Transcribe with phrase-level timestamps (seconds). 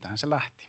[0.00, 0.68] siitähän se lähti.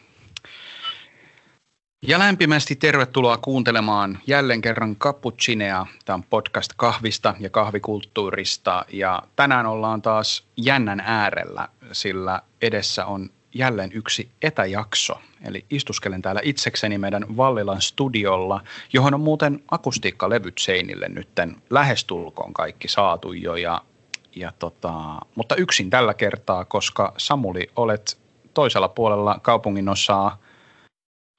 [2.01, 5.85] Ja lämpimästi tervetuloa kuuntelemaan jälleen kerran Cappuccinea.
[6.05, 8.85] Tämä on podcast kahvista ja kahvikulttuurista.
[8.91, 15.21] Ja tänään ollaan taas jännän äärellä, sillä edessä on jälleen yksi etäjakso.
[15.45, 18.61] Eli istuskelen täällä itsekseni meidän Vallilan studiolla,
[18.93, 23.55] johon on muuten akustiikkalevyt seinille nytten lähestulkoon kaikki saatu jo.
[23.55, 23.81] Ja,
[24.35, 28.20] ja tota, mutta yksin tällä kertaa, koska Samuli olet
[28.53, 30.37] toisella puolella kaupungin osaa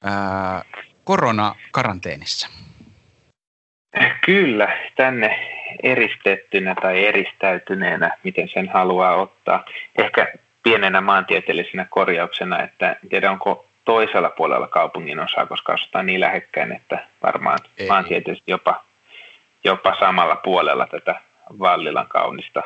[0.05, 0.65] ää,
[1.05, 2.49] koronakaranteenissa.
[4.25, 5.49] Kyllä, tänne
[5.83, 9.65] eristettynä tai eristäytyneenä, miten sen haluaa ottaa.
[9.99, 16.21] Ehkä pienenä maantieteellisenä korjauksena, että en tiedä onko toisella puolella kaupungin osaa, koska asutaan niin
[16.21, 17.89] lähekkäin, että varmaan Ei.
[17.89, 18.85] maantieteellisesti jopa,
[19.65, 21.21] jopa samalla puolella tätä
[21.59, 22.63] Vallilan kaunista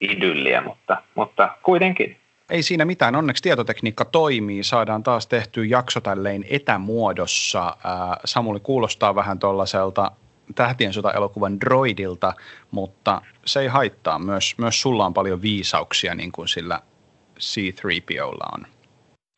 [0.00, 2.21] idylliä, mutta, mutta kuitenkin.
[2.52, 7.76] Ei siinä mitään, onneksi tietotekniikka toimii, saadaan taas tehty jakso tälleen etämuodossa.
[8.24, 10.10] Samuli kuulostaa vähän tuollaiselta
[10.54, 12.34] tähtien sota-elokuvan droidilta,
[12.70, 14.18] mutta se ei haittaa.
[14.18, 16.80] Myös, myös sulla on paljon viisauksia niin kuin sillä
[17.40, 18.66] C-3POlla on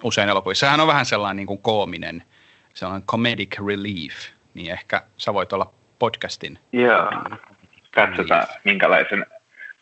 [0.02, 0.66] usein elokuvissa.
[0.66, 2.22] Sehän on vähän sellainen niin kuin koominen,
[2.74, 4.14] sellainen comedic relief,
[4.54, 6.58] niin ehkä sä voit olla podcastin.
[6.72, 7.10] Joo,
[7.94, 9.26] katsotaan minkälaisen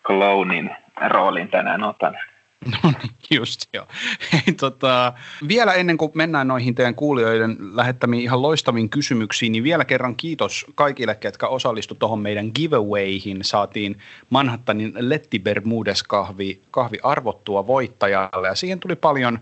[0.06, 0.70] clownin
[1.08, 2.18] roolin tänään otan.
[2.82, 3.86] No niin, just joo.
[4.32, 5.12] Hei, tota,
[5.48, 10.66] vielä ennen kuin mennään noihin teidän kuulijoiden lähettämiin ihan loistaviin kysymyksiin, niin vielä kerran kiitos
[10.74, 13.38] kaikille, ketkä osallistu tuohon meidän giveawayhin.
[13.42, 13.98] Saatiin
[14.30, 19.38] Manhattanin Letti Bermudes kahvi, kahvi arvottua voittajalle ja siihen tuli paljon,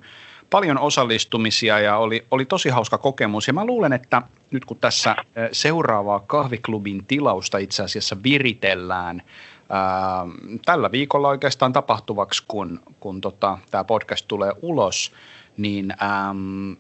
[0.51, 3.47] paljon osallistumisia ja oli, oli tosi hauska kokemus.
[3.47, 5.17] Ja mä luulen, että nyt kun tässä
[5.53, 9.23] seuraavaa kahviklubin tilausta itse asiassa viritellään–
[9.71, 10.27] ää,
[10.65, 15.13] tällä viikolla oikeastaan tapahtuvaksi, kun, kun tota, tämä podcast tulee ulos,
[15.57, 16.77] niin äm,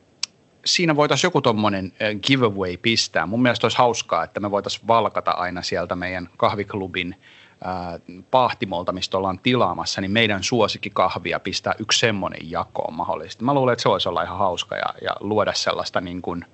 [0.64, 1.92] siinä voitaisiin joku tuommoinen
[2.26, 3.26] giveaway pistää.
[3.26, 7.16] Mun mielestä olisi hauskaa, että me voitaisiin valkata aina sieltä meidän kahviklubin
[7.64, 7.98] ää,
[8.30, 13.44] pahtimolta, mistä ollaan tilaamassa, niin meidän suosikkikahvia pistää yksi semmoinen jakoon mahdollisesti.
[13.44, 16.44] Mä luulen, että se voisi olla ihan hauska ja, ja luoda sellaista niin kuin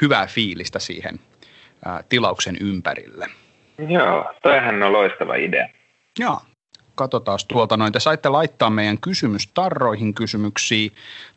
[0.00, 1.20] hyvää fiilistä siihen
[1.84, 3.26] ää, tilauksen ympärille.
[3.88, 5.68] Joo, toihan on loistava idea.
[6.18, 6.40] Joo,
[6.94, 7.92] katsotaan tuolta noin.
[7.92, 10.90] Te saitte laittaa meidän kysymystarroihin kysymyksiä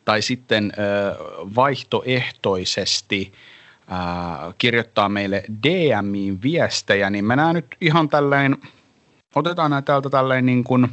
[0.04, 1.14] tai sitten ö,
[1.54, 8.56] vaihtoehtoisesti ö, kirjoittaa meille DMiin viestejä, niin mennään nyt ihan tälleen,
[9.34, 10.88] otetaan näitä täältä tälleen niin kuin,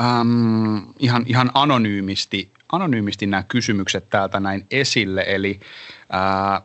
[0.00, 5.60] äm, ihan, ihan anonyymisti, anonyymisti nämä kysymykset täältä näin esille, eli
[6.10, 6.62] ää,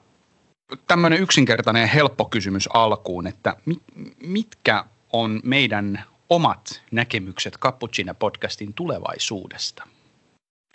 [0.87, 3.81] tämmöinen yksinkertainen ja helppo kysymys alkuun, että mit,
[4.23, 9.87] mitkä on meidän omat näkemykset Cappuccino-podcastin tulevaisuudesta?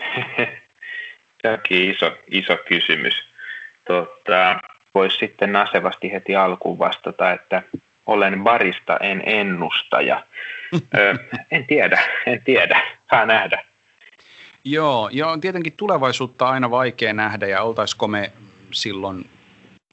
[1.42, 3.14] Tämäkin iso, iso kysymys.
[3.86, 4.60] Tota,
[4.96, 7.62] Voisi sitten nasevasti heti alkuun vastata, että
[8.06, 10.26] olen barista, en ennustaja.
[10.98, 11.14] Ö,
[11.50, 12.80] en tiedä, en tiedä.
[13.10, 13.64] Saa nähdä.
[14.64, 18.32] Joo, joo, tietenkin tulevaisuutta aina vaikea nähdä ja oltaisiko me
[18.72, 19.30] silloin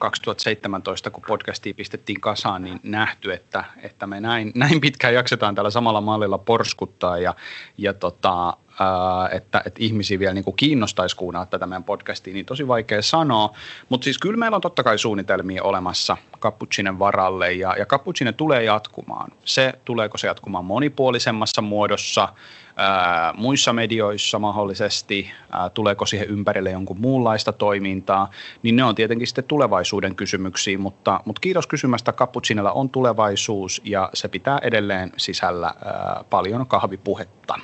[0.04, 5.70] 2017, kun podcastia pistettiin kasaan, niin nähty, että, että me näin, näin pitkään jaksetaan tällä
[5.70, 7.34] samalla mallilla porskuttaa ja,
[7.78, 12.46] ja tota, ää, että, että ihmisiä vielä niin kuin kiinnostaisi kuunnella tätä meidän podcastia, niin
[12.46, 13.54] tosi vaikea sanoa.
[13.88, 18.64] Mutta siis kyllä meillä on totta kai suunnitelmia olemassa Cappuccinen varalle ja, ja Cappuccine tulee
[18.64, 19.32] jatkumaan.
[19.44, 22.28] Se, tuleeko se jatkumaan monipuolisemmassa muodossa,
[22.76, 28.30] ää, muissa medioissa mahdollisesti, ää, tuleeko siihen ympärille jonkun muunlaista toimintaa,
[28.62, 34.10] niin ne on tietenkin sitten tulevaisuuden kysymyksiä, mutta, mutta kiitos kysymästä, Cappuccinella on tulevaisuus ja
[34.14, 37.54] se pitää edelleen sisällä ää, paljon kahvipuhetta.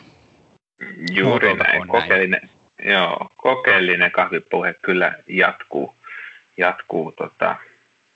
[1.12, 1.88] Juuri näin.
[1.88, 2.50] Kokeellinen,
[2.84, 5.94] joo, kokeellinen kahvipuhe kyllä jatkuu.
[6.56, 7.56] jatkuu tota.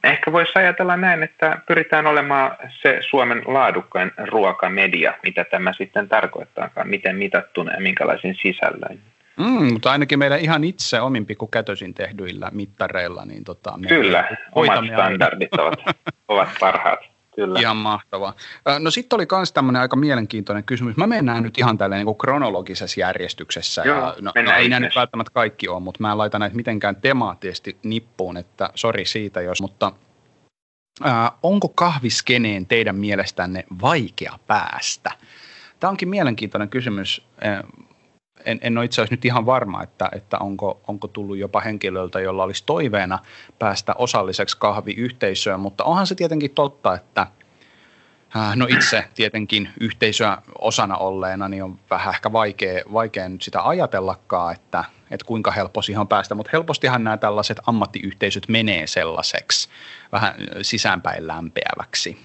[0.04, 6.88] Ehkä voisi ajatella näin, että pyritään olemaan se Suomen laadukkain ruokamedia, mitä tämä sitten tarkoittaakaan,
[6.88, 9.00] miten mitattuna ja minkälaisin sisällöin.
[9.36, 13.24] Mm, mutta ainakin meidän ihan itse omin pikkukätösin tehdyillä mittareilla.
[13.24, 15.80] Niin tota, Kyllä, omat standardit ovat,
[16.28, 17.13] ovat parhaat.
[17.36, 17.60] Kyllä.
[17.60, 18.34] Ihan mahtavaa.
[18.78, 20.96] No sitten oli myös tämmöinen aika mielenkiintoinen kysymys.
[20.96, 23.82] Mä mennään nyt ihan tälleen niin kronologisessa järjestyksessä.
[23.84, 26.56] Joo, ja, no, no ei nämä nyt välttämättä kaikki ole, mutta mä en laita näitä
[26.56, 29.92] mitenkään temaattisesti nippuun, että sori siitä jos, mutta
[31.02, 35.10] ää, onko kahviskeneen teidän mielestänne vaikea päästä?
[35.80, 37.26] Tämä onkin mielenkiintoinen kysymys
[38.44, 42.20] en, en ole itse asiassa nyt ihan varma, että, että onko, onko tullut jopa henkilöltä,
[42.20, 43.18] jolla olisi toiveena
[43.58, 47.26] päästä osalliseksi kahviyhteisöön, mutta onhan se tietenkin totta, että
[48.36, 53.68] Äh, no itse tietenkin yhteisöä osana olleena, niin on vähän ehkä vaikea, vaikea nyt sitä
[53.68, 59.68] ajatellakaan, että, että kuinka helppo siihen on päästä, mutta helpostihan nämä tällaiset ammattiyhteisöt menee sellaiseksi
[60.12, 62.18] vähän sisäänpäin lämpeäväksi.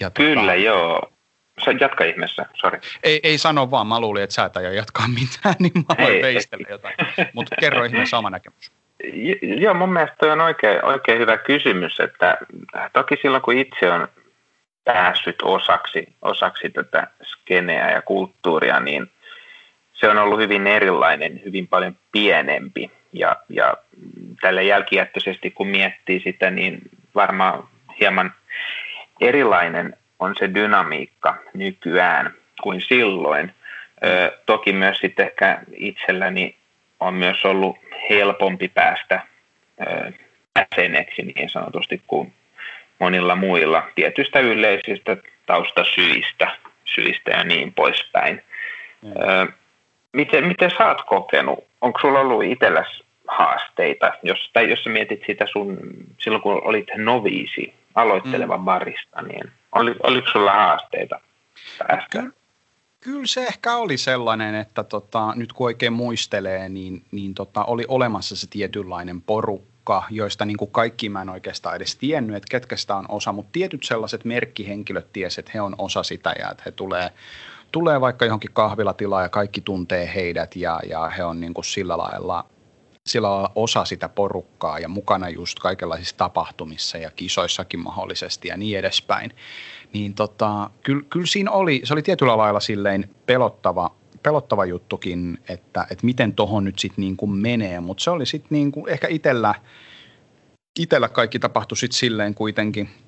[0.00, 1.15] Ja tota- Kyllä, tota, joo.
[1.64, 2.78] Sä jatka ihmeessä, sori.
[3.02, 6.22] Ei, ei sano vaan, mä luulin, että sä et aio jatkaa mitään, niin mä voin
[6.22, 6.94] veistellä jotain.
[7.32, 8.70] Mutta kerro ihmeessä oma näkemys.
[9.42, 12.38] Joo, mun mielestä toi on oikein, oikein hyvä kysymys, että
[12.92, 14.08] toki silloin kun itse on
[14.84, 19.10] päässyt osaksi, osaksi tätä skeneä ja kulttuuria, niin
[19.92, 22.90] se on ollut hyvin erilainen, hyvin paljon pienempi.
[23.12, 23.76] Ja, ja
[24.40, 26.80] tälle jälkijättöisesti kun miettii sitä, niin
[27.14, 27.68] varmaan
[28.00, 28.34] hieman
[29.20, 33.52] erilainen on se dynamiikka nykyään kuin silloin.
[34.04, 36.56] Ö, toki myös sitten ehkä itselläni
[37.00, 37.76] on myös ollut
[38.10, 39.20] helpompi päästä
[40.58, 42.32] jäseneksi niin sanotusti kuin
[42.98, 45.16] monilla muilla tietystä yleisistä
[45.46, 46.50] taustasyistä
[46.84, 48.42] syistä ja niin poispäin.
[49.02, 49.12] Mm.
[50.12, 51.64] miten, miten sä oot kokenut?
[51.80, 55.78] Onko sulla ollut itselläsi haasteita, jos, tai jos sä mietit sitä sun,
[56.18, 58.64] silloin kun olit noviisi, aloitteleva mm.
[58.64, 61.20] barista, niin oli, oliko sulla haasteita?
[62.10, 62.30] Kyllä,
[63.00, 67.84] kyllä se ehkä oli sellainen, että tota, nyt kun oikein muistelee, niin, niin tota, oli
[67.88, 72.76] olemassa se tietynlainen porukka, joista niin kuin kaikki mä en oikeastaan edes tiennyt, että ketkä
[72.76, 76.62] sitä on osa, mutta tietyt sellaiset merkkihenkilöt tiesivät, että he on osa sitä ja että
[76.66, 77.10] he tulee,
[77.72, 81.98] tulee vaikka johonkin kahvilatilaan ja kaikki tuntee heidät ja, ja he on niin kuin sillä
[81.98, 82.46] lailla
[83.06, 88.78] sillä lailla osa sitä porukkaa ja mukana just kaikenlaisissa tapahtumissa ja kisoissakin mahdollisesti ja niin
[88.78, 89.30] edespäin.
[89.92, 95.86] Niin tota, kyllä, kyllä siinä oli, se oli tietyllä lailla silleen pelottava, pelottava juttukin, että,
[95.90, 99.08] että miten tohon nyt sitten niin kuin menee, mutta se oli sitten niin kuin ehkä
[99.08, 99.54] itsellä,
[100.78, 102.90] itsellä kaikki tapahtui sitten silleen kuitenkin–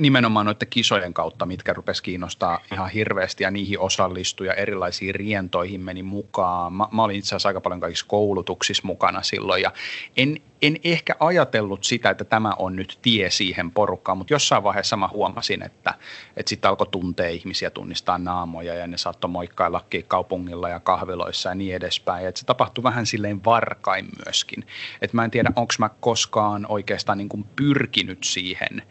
[0.00, 5.80] nimenomaan noiden kisojen kautta, mitkä rupesi kiinnostaa ihan hirveästi ja niihin osallistui ja erilaisiin rientoihin
[5.80, 6.72] meni mukaan.
[6.72, 9.72] Mä, mä olin itse asiassa aika paljon kaikissa koulutuksissa mukana silloin ja
[10.16, 14.96] en, en ehkä ajatellut sitä, että tämä on nyt tie siihen porukkaan, mutta jossain vaiheessa
[14.96, 15.94] mä huomasin, että,
[16.36, 21.54] että sitten alkoi tuntea ihmisiä, tunnistaa naamoja ja ne saattoi moikkaillakin kaupungilla ja kahviloissa ja
[21.54, 22.26] niin edespäin.
[22.26, 24.66] Et se tapahtui vähän silleen varkain myöskin.
[25.02, 28.82] Et mä en tiedä, onko mä koskaan oikeastaan niin kuin pyrkinyt siihen–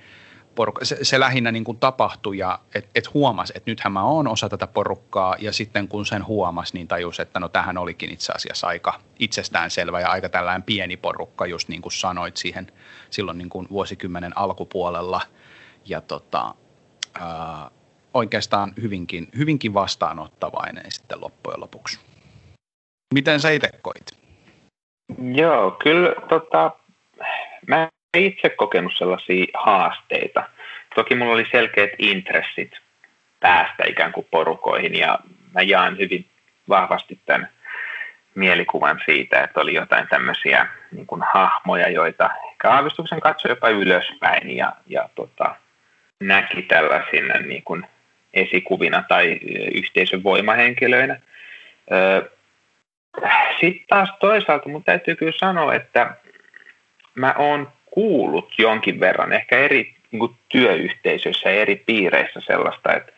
[0.57, 4.27] porukka, se, se lähinnä niin kuin tapahtui ja että et huomasi, että nythän mä oon
[4.27, 8.33] osa tätä porukkaa ja sitten kun sen huomasi, niin tajusi, että no tähän olikin itse
[8.33, 12.71] asiassa aika itsestäänselvä ja aika tällainen pieni porukka, just niin kuin sanoit siihen
[13.09, 15.21] silloin niin kuin vuosikymmenen alkupuolella
[15.85, 16.55] ja tota,
[17.19, 17.71] ää,
[18.13, 21.99] oikeastaan hyvinkin, hyvinkin vastaanottavainen sitten loppujen lopuksi.
[23.13, 24.05] Miten sä itse koit?
[25.33, 26.71] Joo, kyllä tota,
[27.67, 30.43] mä itse kokenut sellaisia haasteita.
[30.95, 32.71] Toki mulla oli selkeät intressit
[33.39, 35.19] päästä ikään kuin porukoihin ja
[35.53, 36.25] mä jaan hyvin
[36.69, 37.49] vahvasti tämän
[38.35, 44.57] mielikuvan siitä, että oli jotain tämmöisiä niin kuin hahmoja, joita ehkä aavistuksen katsoi jopa ylöspäin
[44.57, 45.55] ja, ja tota,
[46.19, 47.87] näki tällaisina niin kuin
[48.33, 49.39] esikuvina tai
[49.73, 51.19] yhteisön voimahenkilöinä.
[53.59, 56.15] Sitten taas toisaalta mun täytyy kyllä sanoa, että
[57.15, 63.11] mä oon kuullut jonkin verran, ehkä eri niin kuin työyhteisöissä ja eri piireissä sellaista, että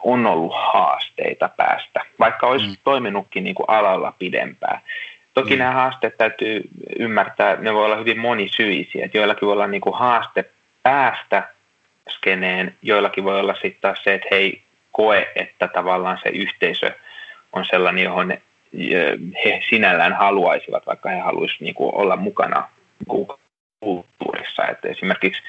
[0.00, 2.76] on ollut haasteita päästä, vaikka olisi mm.
[2.84, 4.80] toiminutkin niin kuin alalla pidempään.
[5.34, 5.58] Toki mm.
[5.58, 6.60] nämä haasteet täytyy
[6.98, 9.04] ymmärtää, ne voi olla hyvin monisyisiä.
[9.04, 10.44] Että joillakin voi olla niin kuin haaste
[10.82, 11.48] päästä
[12.08, 14.52] skeneen, joillakin voi olla sitten taas se, että he
[14.90, 16.90] koe, että tavallaan se yhteisö
[17.52, 18.34] on sellainen, johon
[19.44, 22.68] he sinällään haluaisivat, vaikka he haluaisivat niin kuin olla mukana
[23.82, 24.66] kulttuurissa.
[24.66, 25.42] Että esimerkiksi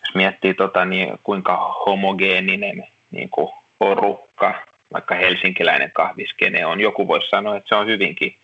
[0.00, 4.54] jos miettii, tota, niin kuinka homogeeninen niin kuin porukka,
[4.92, 8.36] vaikka helsinkiläinen kahviskene on, joku voisi sanoa, että se on hyvinkin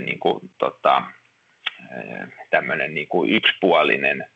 [0.00, 1.02] niin kuin, tota,
[2.50, 4.26] tämmöinen niin kuin yksipuolinen.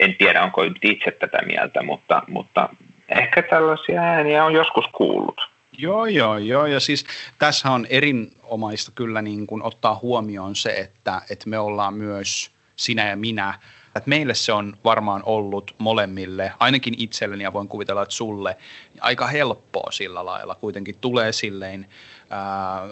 [0.00, 2.68] En tiedä, onko itse tätä mieltä, mutta, mutta
[3.08, 5.50] ehkä tällaisia ääniä on joskus kuullut.
[5.78, 6.66] Joo, joo, joo.
[6.66, 7.06] Ja siis
[7.38, 13.08] tässä on erinomaista kyllä niin kuin ottaa huomioon se, että, että me ollaan myös– sinä
[13.08, 13.58] ja minä.
[13.96, 18.56] Että meille se on varmaan ollut molemmille, ainakin itselleni ja voin kuvitella, että sulle,
[19.00, 20.54] aika helppoa sillä lailla.
[20.54, 21.88] Kuitenkin tulee silleen
[22.30, 22.82] ää,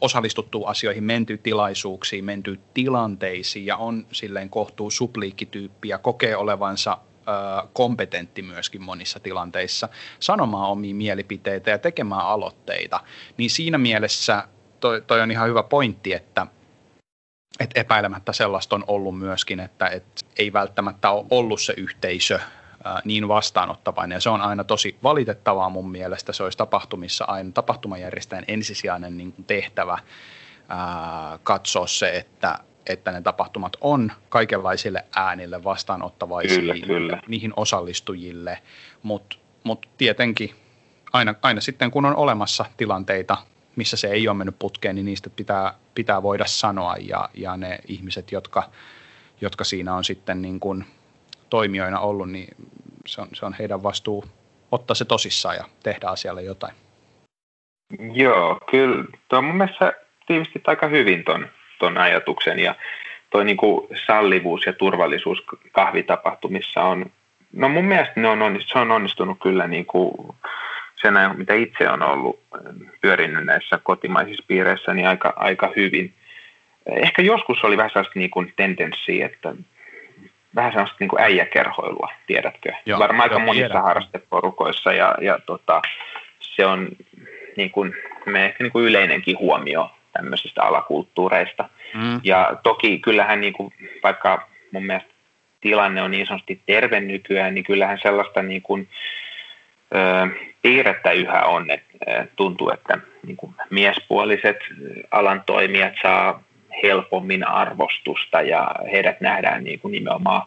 [0.00, 6.98] osallistuttu asioihin, menty tilaisuuksiin, menty tilanteisiin ja on silleen kohtuu supliikkityyppi ja kokee olevansa
[7.72, 9.88] kompetentti myöskin monissa tilanteissa
[10.20, 13.00] sanomaan omia mielipiteitä ja tekemään aloitteita,
[13.36, 14.48] niin siinä mielessä
[14.80, 16.46] toi, toi on ihan hyvä pointti, että–
[17.60, 22.38] et epäilemättä sellaista on ollut myöskin, että et ei välttämättä ole ollut se yhteisö
[22.84, 24.16] ää, niin vastaanottavainen.
[24.16, 26.32] Ja se on aina tosi valitettavaa mun mielestä.
[26.32, 29.98] Se olisi tapahtumissa aina tapahtumajärjestäjän ensisijainen niin kuin tehtävä
[30.68, 37.22] ää, katsoa se, että, että ne tapahtumat on kaikenlaisille äänille vastaanottavaisia kyllä, kyllä.
[37.28, 38.58] niihin osallistujille,
[39.02, 40.54] mutta mut tietenkin
[41.12, 43.36] aina, aina sitten kun on olemassa tilanteita,
[43.76, 47.78] missä se ei ole mennyt putkeen, niin niistä pitää, pitää voida sanoa ja, ja ne
[47.86, 48.70] ihmiset, jotka,
[49.40, 50.84] jotka siinä on sitten niin kuin
[51.50, 52.56] toimijoina ollut, niin
[53.06, 54.24] se on, se on heidän vastuu
[54.72, 56.74] ottaa se tosissaan ja tehdä asialle jotain.
[58.12, 59.04] Joo, kyllä.
[59.28, 59.92] Tuo on mun mielestä
[60.26, 62.74] tiivistit aika hyvin ton, ton ajatuksen ja
[63.30, 65.42] toi niinku sallivuus ja turvallisuus
[65.72, 67.10] kahvitapahtumissa on,
[67.52, 70.14] no mun mielestä ne on se on onnistunut kyllä niinku
[71.02, 72.40] sen ajan, mitä itse on ollut
[73.00, 76.12] pyörinyt näissä kotimaisissa piireissä, niin aika, aika hyvin.
[76.86, 79.54] Ehkä joskus oli vähän sellaista niin kuin tendenssiä, että
[80.54, 82.72] vähän sellaista niin kuin äijäkerhoilua, tiedätkö?
[82.86, 83.82] Joo, Varmaan aika monissa tiedän.
[83.82, 85.82] harrasteporukoissa ja, ja tota,
[86.40, 86.88] se on
[87.56, 87.94] niin kuin,
[88.26, 91.68] me ehkä niin kuin yleinenkin huomio tämmöisistä alakulttuureista.
[91.94, 92.20] Mm.
[92.24, 95.10] Ja toki kyllähän niin kuin, vaikka mun mielestä
[95.60, 98.88] tilanne on niin sanotusti terve nykyään, niin kyllähän sellaista niin kuin,
[100.62, 104.56] piirrettä yhä on, että tuntuu, että niin kuin miespuoliset
[105.10, 106.42] alan toimijat saa
[106.82, 110.42] helpommin arvostusta ja heidät nähdään niin kuin nimenomaan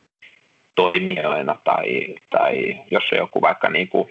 [0.76, 4.10] toimijoina tai, tai jos on joku vaikka niin kuin,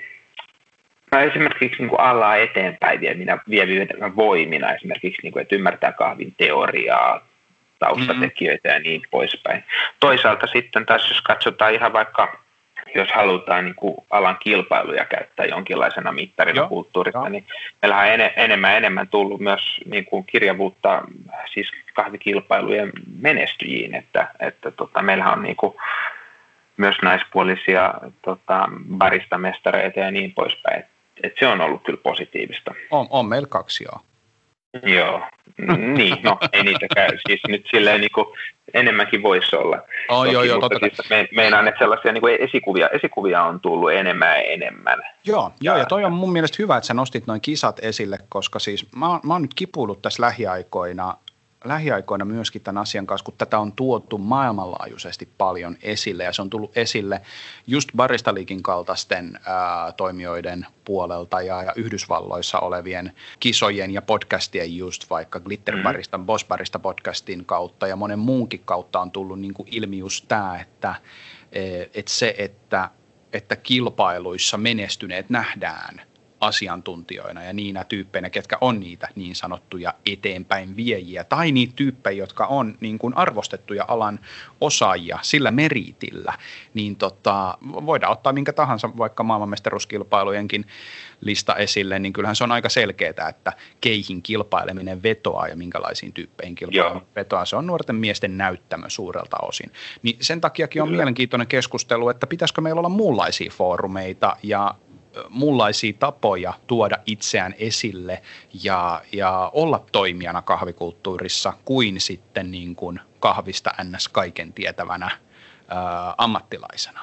[1.12, 6.34] no esimerkiksi niin kuin alaa eteenpäin vieminä, vievinä voimina esimerkiksi, niin kuin, että ymmärtää kahvin
[6.36, 7.26] teoriaa,
[7.78, 8.84] taustatekijöitä mm-hmm.
[8.84, 9.64] ja niin poispäin.
[10.00, 12.41] Toisaalta sitten taas jos katsotaan ihan vaikka
[12.94, 17.28] jos halutaan niin kuin alan kilpailuja käyttää jonkinlaisena mittarina Joo, kulttuurista, jo.
[17.28, 17.46] niin
[17.82, 21.02] meillähän on en, enemmän enemmän tullut myös niin kuin kirjavuutta
[21.54, 25.74] siis kahvikilpailujen menestyjiin, että, että tota, meillähän on niin kuin
[26.76, 28.68] myös naispuolisia tota,
[28.98, 30.78] baristamestareita ja niin poispäin.
[30.78, 30.86] Et,
[31.22, 32.74] et se on ollut kyllä positiivista.
[32.90, 34.00] On, on meillä kaksi, joo.
[34.82, 35.22] Joo,
[35.96, 38.26] niin, no ei niitäkään, siis nyt silleen niin kuin
[38.74, 39.76] enemmänkin voisi olla.
[40.08, 43.60] Oh, Toki, joo, joo, totta siis me, meinaan, että sellaisia niin kuin esikuvia, esikuvia on
[43.60, 44.98] tullut enemmän ja enemmän.
[45.24, 48.18] Joo, ja, joo, ja toi on mun mielestä hyvä, että sä nostit noin kisat esille,
[48.28, 51.14] koska siis mä, mä oon nyt kipuillut tässä lähiaikoina
[51.64, 56.50] lähiaikoina myöskin tämän asian kanssa, kun tätä on tuotu maailmanlaajuisesti paljon esille ja se on
[56.50, 57.20] tullut esille
[57.66, 65.40] just Baristaliikin kaltaisten ää, toimijoiden puolelta ja, ja Yhdysvalloissa olevien kisojen ja podcastien just vaikka
[65.40, 66.26] Glitterbarista, mm-hmm.
[66.26, 70.94] Bossbarista podcastin kautta ja monen muunkin kautta on tullut niin kuin ilmi just tämä, että
[71.52, 72.90] e, että se, että,
[73.32, 76.02] että kilpailuissa menestyneet nähdään–
[76.42, 82.46] asiantuntijoina ja niinä tyyppeinä, ketkä on niitä niin sanottuja eteenpäin viejiä tai niitä tyyppejä, jotka
[82.46, 84.20] on niin kuin arvostettuja alan
[84.60, 86.32] osaajia sillä meritillä,
[86.74, 90.66] niin tota, voidaan ottaa minkä tahansa vaikka maailmanmestaruuskilpailujenkin
[91.20, 96.54] lista esille, niin kyllähän se on aika selkeää, että keihin kilpaileminen vetoaa ja minkälaisiin tyyppeihin
[96.54, 97.44] kilpaileminen vetoaa.
[97.44, 99.72] Se on nuorten miesten näyttämö suurelta osin.
[100.02, 100.96] Niin sen takiakin on Kyllä.
[100.96, 104.74] mielenkiintoinen keskustelu, että pitäisikö meillä olla muunlaisia foorumeita ja
[105.28, 108.22] muunlaisia tapoja tuoda itseään esille
[108.64, 114.08] ja, ja olla toimijana kahvikulttuurissa kuin sitten niin kuin kahvista ns.
[114.08, 115.10] kaiken tietävänä
[115.68, 117.00] ää, ammattilaisena.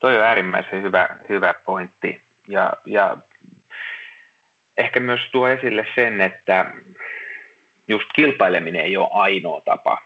[0.00, 3.16] Toi on äärimmäisen hyvä, hyvä pointti ja, ja
[4.76, 6.72] ehkä myös tuo esille sen, että
[7.88, 10.02] just kilpaileminen ei ole ainoa tapa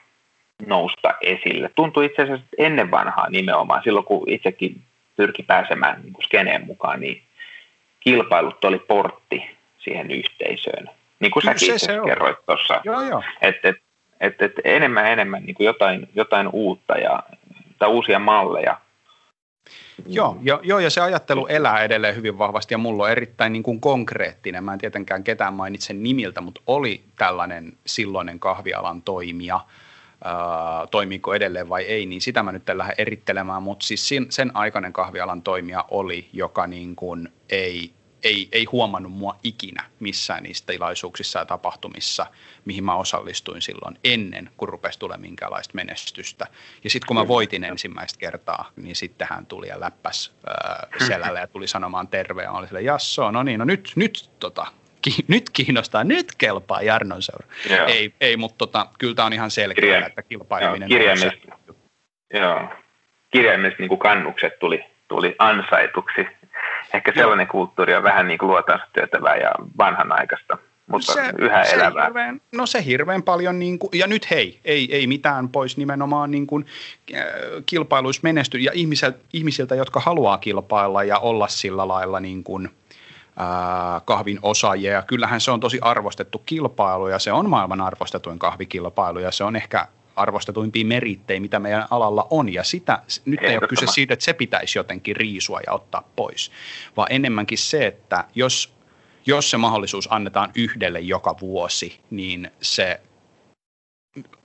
[0.66, 1.70] nousta esille.
[1.76, 4.82] Tuntuu itse asiassa ennen vanhaa nimenomaan, silloin kun itsekin
[5.16, 7.22] pyrki pääsemään niin kuin skeneen mukaan, niin
[8.00, 10.90] kilpailut oli portti siihen yhteisöön.
[11.20, 12.82] Niin kuin säkin se, se kerroit tuossa.
[13.42, 13.76] Että et,
[14.20, 17.22] et, et enemmän enemmän niin kuin jotain, jotain uutta ja,
[17.78, 18.78] tai uusia malleja.
[20.06, 23.62] Joo, jo, joo, ja se ajattelu elää edelleen hyvin vahvasti ja mulla on erittäin niin
[23.62, 24.64] kuin konkreettinen.
[24.64, 29.60] Mä en tietenkään ketään mainitse nimiltä, mutta oli tällainen silloinen kahvialan toimija–
[30.24, 34.26] ää, toimiiko edelleen vai ei, niin sitä mä nyt en lähde erittelemään, mutta siis sen,
[34.30, 40.42] sen aikainen kahvialan toimija oli, joka niin kuin ei, ei, ei huomannut mua ikinä missään
[40.42, 42.26] niistä tilaisuuksissa ja tapahtumissa,
[42.64, 46.46] mihin mä osallistuin silloin ennen, kun rupesi tulemaan minkäänlaista menestystä.
[46.84, 51.40] Ja sitten kun mä voitin ensimmäistä kertaa, niin sitten hän tuli ja läppäs äh, selälle
[51.40, 52.50] ja tuli sanomaan terveä.
[52.50, 54.66] Mä olin sille, jasso, no niin, no nyt, nyt tota,
[55.02, 57.46] ki, nyt kiinnostaa, nyt kelpaa Jarnon seura.
[57.70, 57.86] Joo.
[57.86, 61.76] Ei, ei mutta tota, kyllä tämä on ihan selkeä, Kirja, että kilpaileminen joo, kirjaimellisesti, on.
[62.34, 62.68] Joo,
[63.30, 66.26] kirjaimellisesti niin kannukset tuli, tuli ansaituksi.
[66.94, 67.50] Ehkä sellainen joo.
[67.50, 70.58] kulttuuri on vähän niin kuin luotansa työtävää ja vanhanaikaista.
[70.86, 72.04] mutta se, yhä se elävää.
[72.04, 76.30] Hirveän, no se hirveän paljon, niin kuin, ja nyt hei, ei, ei mitään pois nimenomaan
[76.30, 76.66] niin kuin,
[77.14, 77.24] äh,
[77.66, 82.70] kilpailuissa menesty, ja ihmisiltä, ihmisiltä, jotka haluaa kilpailla ja olla sillä lailla niin kuin,
[84.04, 89.18] kahvin osaajia, ja kyllähän se on tosi arvostettu kilpailu, ja se on maailman arvostetuin kahvikilpailu,
[89.18, 89.86] ja se on ehkä
[90.16, 92.52] arvostetuimpia merittejä, mitä meidän alalla on.
[92.52, 96.52] Ja sitä, nyt ei ole kyse siitä, että se pitäisi jotenkin riisua ja ottaa pois,
[96.96, 98.74] vaan enemmänkin se, että jos,
[99.26, 103.00] jos se mahdollisuus annetaan yhdelle joka vuosi, niin se,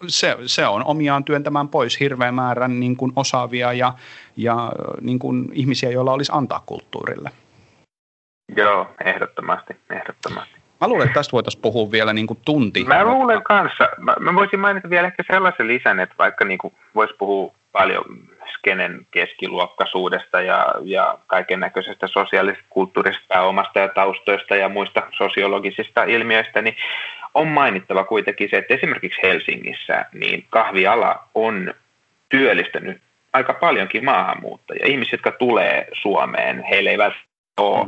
[0.08, 3.94] se, se on omiaan työntämään pois hirveän määrän niin kuin osaavia ja,
[4.38, 7.32] ja niin kuin ihmisiä, joilla olisi antaa kulttuurille.
[8.56, 10.58] Joo, ehdottomasti, ehdottomasti.
[10.82, 12.84] Mä luulen, että tästä voitaisiin puhua vielä niin kuin tunti.
[12.84, 13.90] Mä luulen kanssa.
[13.98, 18.06] Mä, mä voisin mainita vielä ehkä sellaisen lisän, että vaikka niin kuin voisi puhua paljon
[18.58, 26.62] skenen keskiluokkaisuudesta ja, ja kaiken näköisestä sosiaalisesta kulttuurisesta pääomasta ja taustoista ja muista sosiologisista ilmiöistä,
[26.62, 26.76] niin
[27.34, 31.74] on mainittava kuitenkin se, että esimerkiksi Helsingissä niin kahviala on
[32.30, 33.02] työllistänyt
[33.34, 34.86] aika paljonkin maahanmuuttajia.
[34.88, 37.28] Ihmiset, jotka tulee Suomeen, heillä ei välttämättä
[37.58, 37.88] ole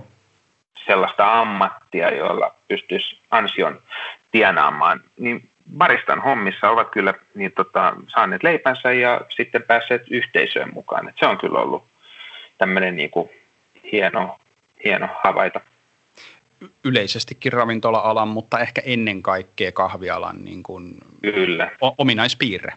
[0.87, 3.81] sellaista ammattia, jolla pystyisi ansion
[4.31, 11.09] tienaamaan, niin baristan hommissa ovat kyllä niin tota, saaneet leipänsä ja sitten päässeet yhteisöön mukaan.
[11.09, 11.83] Et se on kyllä ollut
[12.57, 13.29] tämmöinen niin kuin
[13.91, 14.39] hieno,
[14.83, 15.61] hieno havaita.
[16.83, 21.71] Yleisestikin ravintola-alan, mutta ehkä ennen kaikkea kahvialan niin kuin kyllä.
[21.97, 22.73] ominaispiirre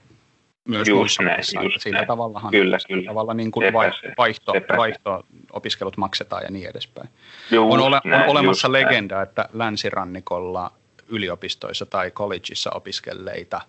[0.69, 2.07] myös just näin, just sillä näin.
[2.07, 3.07] tavallahan kyllä, kyllä.
[3.07, 3.73] tavalla niin kuin
[4.16, 7.09] vaihto, vaihto, opiskelut maksetaan ja niin edespäin.
[7.50, 9.28] Just on, ole, näin, on olemassa legenda, näin.
[9.28, 10.73] että länsirannikolla
[11.09, 13.61] yliopistoissa tai collegeissa opiskelleita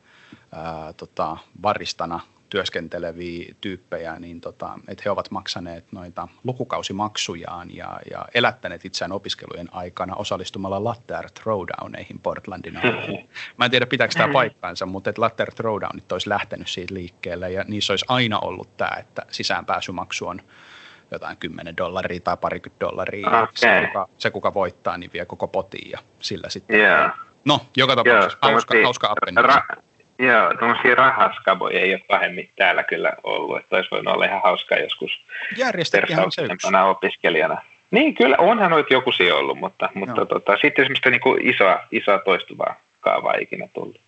[0.52, 2.20] ää, tota, baristana
[2.54, 9.70] työskenteleviä tyyppejä, niin tota, että he ovat maksaneet noita lukukausimaksujaan ja, ja elättäneet itseään opiskelujen
[9.72, 13.20] aikana osallistumalla latte art throwdowneihin Portlandin alueella.
[13.58, 17.52] Mä en tiedä pitääkö tämä paikkaansa, mutta että latte art throwdownit olisi lähtenyt siitä liikkeelle
[17.52, 20.42] ja niissä olisi aina ollut tämä, että sisäänpääsymaksu on
[21.12, 23.28] jotain 10 dollaria tai parikymmentä dollaria.
[23.28, 23.48] Okay.
[23.56, 26.80] Se, kuka, se, kuka voittaa, niin vie koko potiin ja sillä sitten.
[26.80, 27.12] Yeah.
[27.46, 29.16] No, joka tapauksessa yeah, hauska, hauska.
[29.42, 29.84] Ra-
[30.20, 34.78] Joo, tuommoisia rahaskaboja ei ole pahemmin täällä kyllä ollut, että olisi voinut olla ihan hauskaa
[34.78, 35.12] joskus
[35.92, 37.62] tersauksenpana opiskelijana.
[37.92, 42.76] Niin, kyllä, onhan noita joku ollut, mutta, mutta tota, sitten semmoista niinku isoa, isoa toistuvaa
[43.00, 44.02] kaavaa ikinä tullut.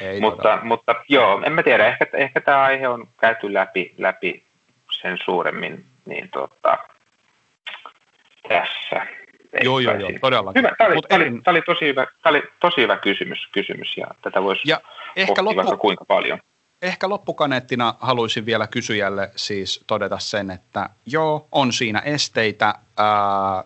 [0.00, 4.42] Ei mutta, mutta joo, en mä tiedä, ehkä, ehkä tämä aihe on käyty läpi, läpi
[4.90, 6.78] sen suuremmin niin tota,
[8.48, 9.06] tässä.
[9.64, 10.62] Joo, joo, joo, todellakin.
[10.62, 13.96] Hyvä, tämä oli, tämä, oli, tämä, oli tosi hyvä, tämä oli tosi hyvä kysymys, kysymys
[13.96, 14.80] ja tätä voisi ja
[15.16, 16.38] ehkä loppu, vaikka kuinka paljon.
[16.82, 23.64] Ehkä loppukaneettina haluaisin vielä kysyjälle siis todeta sen, että joo, on siinä esteitä ää,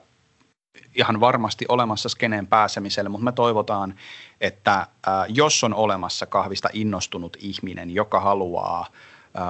[0.94, 3.94] ihan varmasti olemassa skeneen pääsemiselle, mutta me toivotaan,
[4.40, 4.86] että ää,
[5.28, 8.86] jos on olemassa kahvista innostunut ihminen, joka haluaa–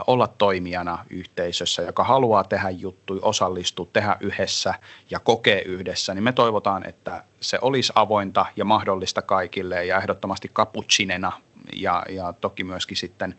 [0.07, 4.75] olla toimijana yhteisössä, joka haluaa tehdä juttuja, osallistua, tehdä yhdessä
[5.11, 10.51] ja kokea yhdessä, niin me toivotaan, että se olisi avointa ja mahdollista kaikille ja ehdottomasti
[10.53, 11.33] kaputsinena
[11.77, 13.35] ja, ja toki myöskin sitten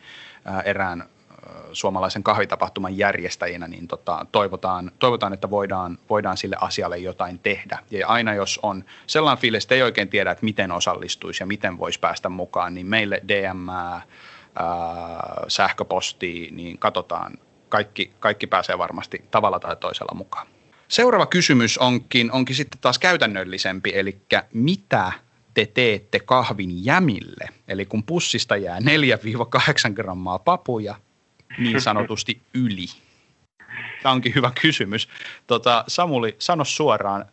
[0.66, 1.10] erään
[1.74, 7.80] suomalaisen kahvitapahtuman järjestäjinä, niin tota, toivotaan, toivotaan, että voidaan, voidaan sille asialle jotain tehdä.
[7.92, 11.78] Ja aina jos on sellainen fiilis, että ei oikein tiedä, että miten osallistuisi ja miten
[11.78, 13.68] voisi päästä mukaan, niin meille DM,
[14.56, 17.34] ää, sähköpostiin, niin katsotaan,
[17.70, 20.48] kaikki, kaikki pääsee varmasti tavalla tai toisella mukaan.
[20.88, 24.22] Seuraava kysymys onkin, onkin sitten taas käytännöllisempi, eli
[24.54, 25.12] mitä
[25.54, 27.48] te teette kahvin jämille?
[27.68, 28.84] Eli kun pussista jää 4-8
[29.94, 30.96] grammaa papuja,
[31.58, 32.86] niin sanotusti yli.
[34.04, 35.10] Tämä onkin hyvä kysymys.
[35.48, 37.26] Tota, Samuli, sano suoraan,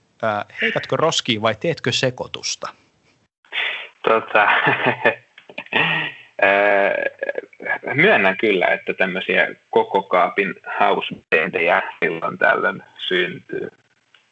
[0.62, 2.68] heitätkö roskiin vai teetkö sekoitusta?
[4.04, 4.46] Tota,
[7.94, 13.68] myönnän kyllä, että tämmöisiä koko kaapin hauspeentejä silloin tällöin syntyy.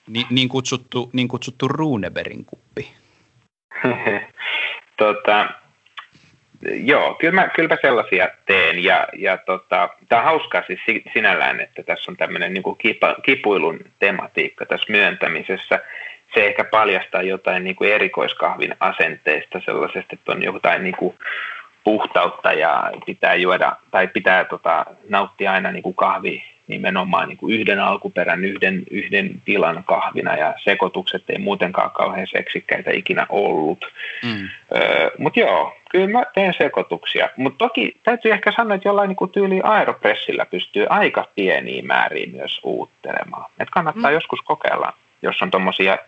[0.08, 2.92] Ni, niin, kutsuttu, niin kutsuttu Runeberin kuppi.
[4.96, 5.48] tota,
[6.62, 8.84] joo, kyllä mä, kyllä mä sellaisia teen.
[8.84, 10.80] Ja, ja tota, tämä on hauskaa siis
[11.12, 15.80] sinällään, että tässä on tämmöinen niin kipa, kipuilun tematiikka tässä myöntämisessä.
[16.34, 21.14] Se ehkä paljastaa jotain niin kuin erikoiskahvin asenteista sellaisesta, että on jotain niin kuin
[21.84, 27.54] puhtautta ja pitää juoda tai pitää tota, nauttia aina niin kuin kahvi nimenomaan niin kuin
[27.54, 33.84] yhden alkuperän, yhden, yhden tilan kahvina ja sekoitukset ei muutenkaan kauhean seksikkäitä ikinä ollut.
[34.24, 34.48] Mm.
[34.76, 37.28] Öö, Mutta joo, kyllä mä teen sekoituksia.
[37.36, 42.60] Mutta toki täytyy ehkä sanoa, että jollain niin tyyli aeropressillä pystyy aika pieniä määriä myös
[42.62, 43.50] uuttelemaan.
[43.60, 44.14] Et kannattaa mm.
[44.14, 45.98] joskus kokeilla, jos on tuommoisia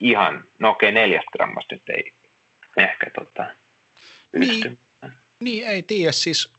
[0.00, 2.12] ihan, no okei neljästä grammasta nyt ei
[2.76, 3.46] ehkä tota,
[4.38, 4.78] niin,
[5.42, 6.12] niin, ei tiedä.
[6.12, 6.52] Siis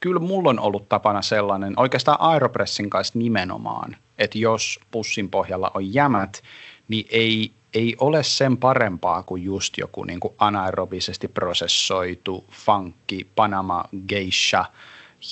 [0.00, 5.94] kyllä mulla on ollut tapana sellainen, oikeastaan Aeropressin kanssa nimenomaan, että jos pussin pohjalla on
[5.94, 6.42] jämät,
[6.88, 13.84] niin ei, ei ole sen parempaa kuin just joku niin kuin anaerobisesti prosessoitu funkki, Panama
[14.08, 14.64] geisha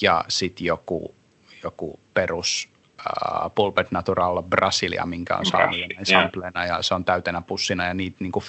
[0.00, 1.14] ja sitten joku,
[1.62, 7.84] joku perus uh, Pulpet Natural Brasilia, minkä on saanut samplena ja se on täytenä pussina
[7.84, 8.44] ja niitä niin kuin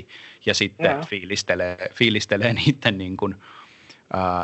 [0.00, 0.06] 50-50
[0.46, 1.06] ja sitten yeah.
[1.06, 3.42] fiilistelee, fiilistelee niiden niin kuin,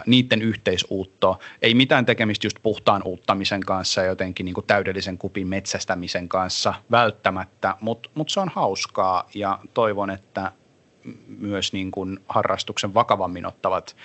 [0.06, 1.38] niiden yhteisuuttoa.
[1.62, 6.74] Ei mitään tekemistä just puhtaan uuttamisen kanssa ja jotenkin niin kuin täydellisen kupin metsästämisen kanssa
[6.90, 10.52] välttämättä, mutta mut se on hauskaa ja toivon, että
[11.28, 13.96] myös niin kuin harrastuksen vakavammin ottavat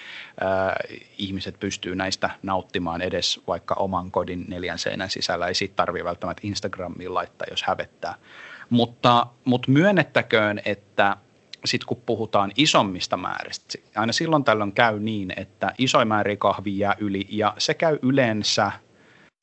[0.41, 0.75] ää,
[1.17, 5.47] ihmiset pystyy näistä nauttimaan edes vaikka oman kodin neljän seinän sisällä.
[5.47, 8.15] Ei siitä tarvitse välttämättä Instagramiin laittaa, jos hävettää.
[8.69, 11.17] Mutta, mutta myönnettäköön, että
[11.65, 16.95] sitten kun puhutaan isommista määristä, aina silloin tällöin käy niin, että isoin määrin kahvia jää
[16.99, 18.71] yli ja se käy yleensä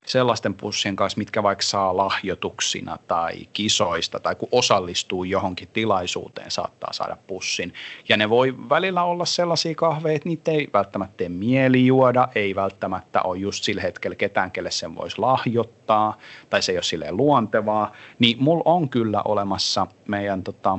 [0.07, 6.93] sellaisten pussien kanssa, mitkä vaikka saa lahjoituksina tai kisoista tai kun osallistuu johonkin tilaisuuteen, saattaa
[6.93, 7.75] saada pussin.
[8.09, 12.55] Ja ne voi välillä olla sellaisia kahveja, että niitä ei välttämättä tee mieli juoda, ei
[12.55, 16.19] välttämättä ole just sillä hetkellä ketään, kelle sen voisi lahjoittaa
[16.51, 17.93] tai se ei ole silleen luontevaa.
[18.19, 20.79] Niin mulla on kyllä olemassa meidän tota,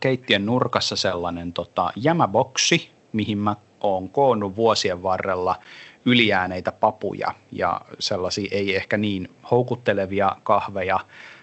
[0.00, 5.56] keittiön nurkassa sellainen tota, jämäboksi, mihin mä oon koonnut vuosien varrella
[6.04, 11.00] ylijääneitä papuja ja sellaisia ei ehkä niin houkuttelevia kahveja.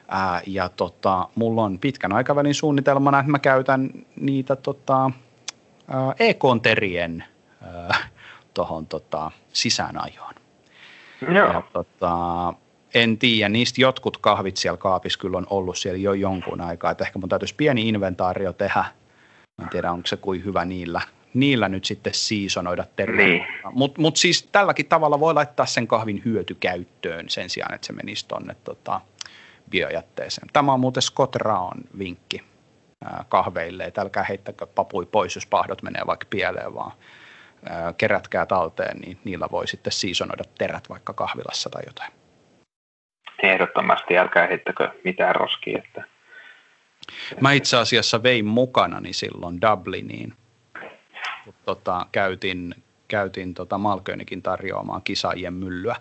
[0.07, 5.11] Ää, ja tota, mulla on pitkän aikavälin suunnitelmana, että mä käytän niitä tota,
[6.19, 7.23] e-konterien
[8.53, 10.33] tuohon tota, sisäänajoon.
[11.21, 11.53] Joo.
[11.53, 12.53] Ja, tota,
[12.93, 17.03] en tiedä, niistä jotkut kahvit siellä kaapissa kyllä on ollut siellä jo jonkun aikaa, että
[17.03, 18.85] ehkä mun täytyisi pieni inventaario tehdä.
[19.61, 21.01] En tiedä, onko se kuin hyvä niillä,
[21.33, 23.45] niillä nyt sitten siisonoida terveitä.
[23.45, 23.45] Niin.
[23.71, 28.27] Mutta mut siis tälläkin tavalla voi laittaa sen kahvin hyötykäyttöön sen sijaan, että se menisi
[28.27, 29.01] tuonne tota,
[29.69, 30.47] biojätteeseen.
[30.53, 32.43] Tämä on muuten Scott Raon vinkki
[33.05, 36.91] ää, kahveille, että älkää heittäkö papui pois, jos pahdot menee vaikka pieleen, vaan
[37.69, 42.18] ää, kerätkää talteen, niin niillä voi sitten siisonoida terät vaikka kahvilassa tai jotain
[43.47, 45.81] ehdottomasti älkää heittäkö mitään roskia.
[45.85, 46.03] Että...
[47.41, 50.33] Mä itse asiassa vein mukanani silloin Dubliniin,
[51.43, 52.75] kun tota, käytin,
[53.07, 55.95] käytin tota Malkönikin tarjoamaan kisaajien myllyä,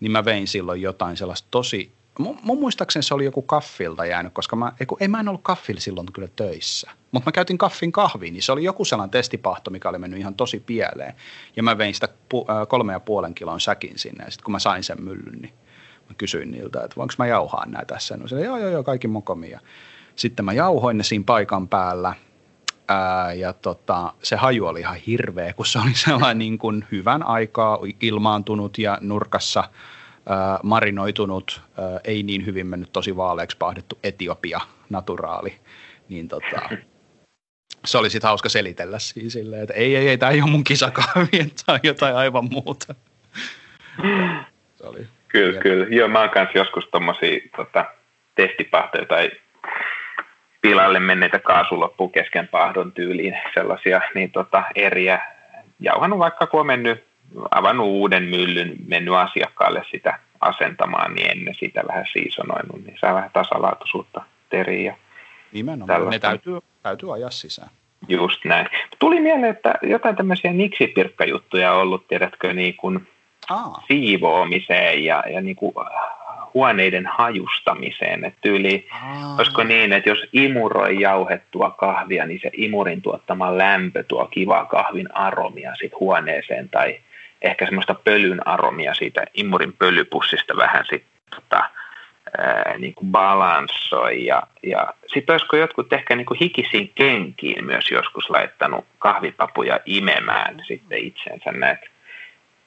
[0.00, 4.32] niin mä vein silloin jotain sellaista tosi, mun, mun muistaakseni se oli joku kaffilta jäänyt,
[4.32, 7.92] koska mä, ei, ei mä en ollut kaffilla silloin kyllä töissä, mutta mä käytin kaffin
[7.92, 11.14] kahviin, niin se oli joku sellainen testipahto, mikä oli mennyt ihan tosi pieleen,
[11.56, 14.52] ja mä vein sitä pu, äh, kolme ja puolen kilon säkin sinne, ja sitten kun
[14.52, 15.54] mä sain sen myllyn, niin
[16.10, 18.16] Mä kysyin niiltä, että voinko mä jauhaa näitä tässä.
[18.16, 19.60] No se, joo, joo, joo, kaikki mokomia.
[20.16, 22.14] Sitten mä jauhoin ne siinä paikan päällä.
[22.88, 27.22] Ää, ja tota, se haju oli ihan hirveä, kun se oli sellainen niin kuin hyvän
[27.22, 29.64] aikaa ilmaantunut ja nurkassa
[30.26, 35.54] ää, marinoitunut, ää, ei niin hyvin mennyt tosi vaaleaksi pahdettu Etiopia naturaali.
[36.08, 36.68] Niin tota,
[37.84, 40.64] se oli sitten hauska selitellä siis silleen, että ei, ei, ei, tämä ei ole mun
[40.64, 41.28] kisakahvi,
[41.66, 42.94] tämä on jotain aivan muuta.
[44.76, 45.60] Se oli Kyllä, ja.
[45.60, 45.86] kyllä.
[45.90, 47.84] Joo, mä oon kanssa joskus tommosia tota,
[48.34, 49.30] testipahtoja tai
[50.60, 55.26] pilalle menneitä kaasuloppu kesken pahdon tyyliin sellaisia niin tota, eriä.
[55.80, 57.04] Jauhannut vaikka kun on mennyt,
[57.50, 63.30] avannut uuden myllyn, mennyt asiakkaalle sitä asentamaan, niin ennen sitä vähän siisonoinut, niin saa vähän
[63.32, 64.96] tasalaatuisuutta teriä.
[65.52, 67.70] Nimenomaan, ne täytyy, täytyy ajaa sisään.
[68.08, 68.66] Just näin.
[68.98, 73.08] Tuli mieleen, että jotain tämmöisiä niksipirkkajuttuja on ollut, tiedätkö, niin kuin
[73.50, 73.82] Aa.
[73.88, 75.74] siivoamiseen ja, ja niin kuin
[76.54, 78.24] huoneiden hajustamiseen.
[78.24, 79.34] Et tyyli, Aa.
[79.36, 85.16] olisiko niin, että jos imuroi jauhettua kahvia, niin se imurin tuottama lämpö tuo kivaa kahvin
[85.16, 86.98] aromia sit huoneeseen tai
[87.42, 91.64] ehkä semmoista pölyn aromia siitä imurin pölypussista vähän sitten tota,
[92.78, 94.24] niin kuin balanssoi.
[94.24, 100.62] Ja, ja sitten olisiko jotkut ehkä niin kuin hikisiin kenkiin myös joskus laittanut kahvipapuja imemään
[100.66, 101.86] sitten itsensä näitä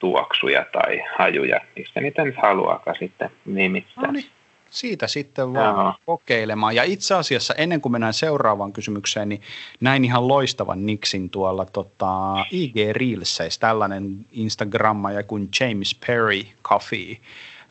[0.04, 4.06] tuoksuja tai hajuja, mistä niitä nyt haluaakaan sitten nimittää.
[4.06, 4.26] No niin.
[4.70, 5.94] Siitä sitten vaan Joo.
[6.06, 6.74] kokeilemaan.
[6.74, 9.42] Ja itse asiassa ennen kuin mennään seuraavaan kysymykseen, niin
[9.80, 17.16] näin ihan loistavan Nixin tuolla tota, IG Reelseissä, tällainen Instagramma kuin James Perry Coffee.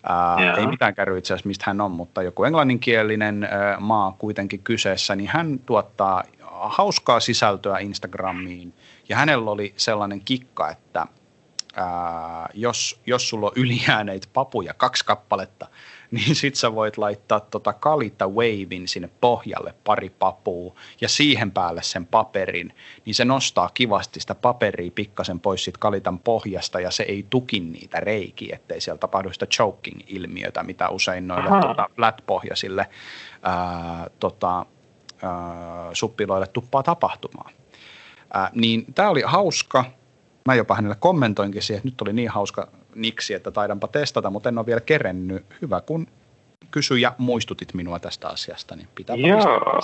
[0.03, 4.59] Ää, ei mitään käy itse asiassa, mistä hän on, mutta joku englanninkielinen ää, maa kuitenkin
[4.59, 8.73] kyseessä, niin hän tuottaa hauskaa sisältöä Instagramiin.
[9.09, 11.07] Ja hänellä oli sellainen kikka, että
[11.73, 15.67] ää, jos, jos sulla on ylijääneitä papuja, kaksi kappaletta,
[16.11, 21.83] niin sit sä voit laittaa tota kalita wavein sinne pohjalle pari papua ja siihen päälle
[21.83, 27.03] sen paperin, niin se nostaa kivasti sitä paperia pikkasen pois siitä kalitan pohjasta ja se
[27.03, 32.89] ei tuki niitä reikiä, ettei siellä tapahdu sitä choking-ilmiötä, mitä usein noille tota, flat-pohjaisille
[33.41, 34.65] ää, tota,
[35.21, 37.53] ää, suppiloille tuppaa tapahtumaan.
[38.33, 39.85] Ää, niin tämä oli hauska.
[40.45, 44.49] Mä jopa hänelle kommentoinkin siihen, että nyt oli niin hauska niksi, että taidanpa testata, mutta
[44.49, 45.45] en ole vielä kerennyt.
[45.61, 46.07] Hyvä, kun
[46.71, 49.81] kysyjä muistutit minua tästä asiasta, niin pitää Joo.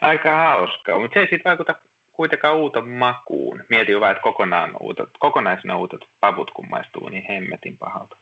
[0.00, 1.74] Aika hauska, mutta se ei sitten vaikuta
[2.12, 3.64] kuitenkaan uuton makuun.
[3.68, 8.16] Mietin vaan, että kokonaan uutot, kokonaisena uutot pavut, kun maistuu niin hemmetin pahalta.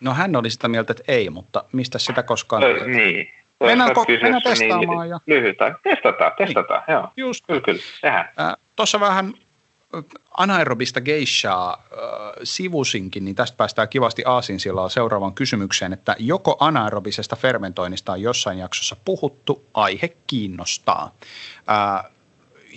[0.00, 2.62] No hän oli sitä mieltä, että ei, mutta mistä sitä koskaan...
[2.62, 3.30] Ö, niin.
[3.60, 5.00] Mennään, ko- mennään testaamaan.
[5.00, 5.18] Niin, ja...
[5.26, 6.94] Lyhyt Testataan, testataan, niin.
[6.94, 7.08] joo.
[7.16, 7.44] Just.
[7.46, 8.28] Kyllä, kyllä, tehdään.
[8.40, 9.32] Äh, Tuossa vähän
[10.30, 11.98] anaerobista geishaa äh,
[12.44, 18.96] sivusinkin, niin tästä päästään kivasti aasinsillaan seuraavaan kysymykseen, että joko anaerobisesta fermentoinnista on jossain jaksossa
[19.04, 21.14] puhuttu, aihe kiinnostaa.
[21.70, 22.10] Äh,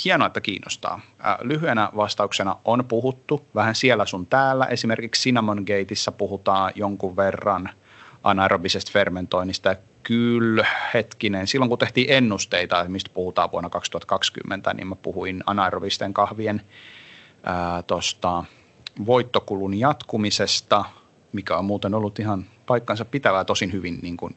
[0.05, 1.01] hienoa, että kiinnostaa.
[1.25, 4.65] Äh, lyhyenä vastauksena on puhuttu vähän siellä sun täällä.
[4.65, 7.69] Esimerkiksi Cinnamon Gateissa puhutaan jonkun verran
[8.23, 15.43] anaerobisesta fermentoinnista kyllä, hetkinen, silloin kun tehtiin ennusteita, mistä puhutaan vuonna 2020, niin mä puhuin
[15.45, 16.61] anaerobisten kahvien
[17.87, 18.43] tuosta
[19.05, 20.85] voittokulun jatkumisesta,
[21.33, 24.35] mikä on muuten ollut ihan paikkansa pitävää tosin hyvin niin kuin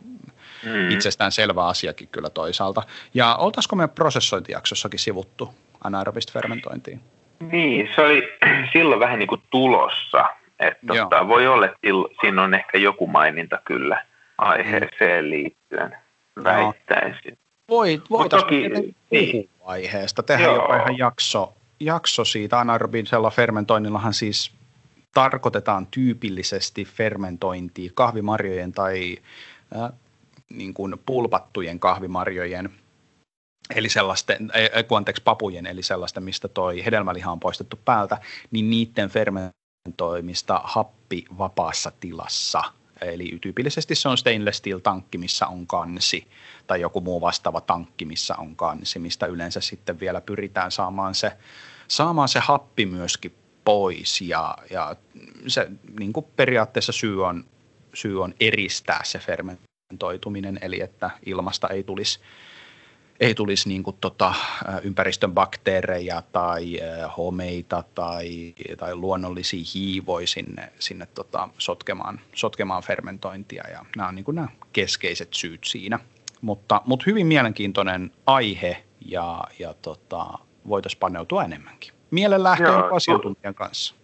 [0.64, 0.90] mm.
[0.90, 2.83] itsestään selvä asiakin kyllä toisaalta.
[3.14, 7.01] Ja oltaisiko me prosessointijaksossakin sivuttu anaerobista fermentointiin?
[7.40, 8.29] Niin, se oli
[8.73, 10.25] silloin vähän niin kuin tulossa.
[10.61, 11.79] Että tota, voi olla, että
[12.21, 14.05] siinä on ehkä joku maininta kyllä
[14.38, 15.31] aiheeseen mm.
[15.31, 15.97] liittyen,
[16.44, 17.38] väittäisin.
[17.68, 19.51] Voi, voitaisiin toki, niin.
[19.64, 20.55] aiheesta, tehdä Joo.
[20.55, 24.53] jopa ihan jakso, jakso siitä anaerobisella fermentoinnillahan siis
[25.14, 29.17] tarkoitetaan tyypillisesti fermentointia kahvimarjojen tai
[29.77, 29.93] äh,
[30.49, 32.71] niin kuin pulpattujen kahvimarjojen,
[33.75, 38.19] eli sellaisten, äh, anteeksi, papujen, eli sellaisten, mistä toi hedelmäliha on poistettu päältä,
[38.51, 42.62] niin niiden fermentoimista happi vapaassa tilassa–
[43.01, 46.27] Eli tyypillisesti se on stainless steel tankki, missä on kansi,
[46.67, 51.33] tai joku muu vastaava tankki, missä on kansi, mistä yleensä sitten vielä pyritään saamaan se,
[51.89, 53.35] saamaan se happi myöskin
[53.65, 54.21] pois.
[54.21, 54.97] Ja, ja
[55.47, 57.45] se niin kuin periaatteessa syy on,
[57.95, 62.21] syy on eristää se fermentoituminen, eli että ilmasta ei tulisi
[63.20, 64.35] ei tulisi niin kuin tota,
[64.83, 66.81] ympäristön bakteereja tai
[67.16, 73.64] homeita tai, tai luonnollisia hiivoja sinne, sinne tota, sotkemaan, sotkemaan fermentointia.
[73.70, 75.98] Ja nämä on niin kuin nämä keskeiset syyt siinä.
[76.40, 80.24] Mutta, mutta hyvin mielenkiintoinen aihe ja, ja tota,
[80.68, 81.92] voitaisiin paneutua enemmänkin.
[82.11, 83.94] Mielellään Joo, asiantuntijan kanssa.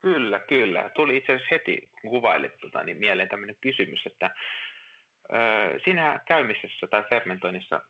[0.00, 0.90] Kyllä, kyllä.
[0.94, 4.34] Tuli itse asiassa heti, kun kuvailit tota, niin mieleen tämmöinen kysymys, että
[5.24, 7.82] ö, siinä käymisessä tai fermentoinnissa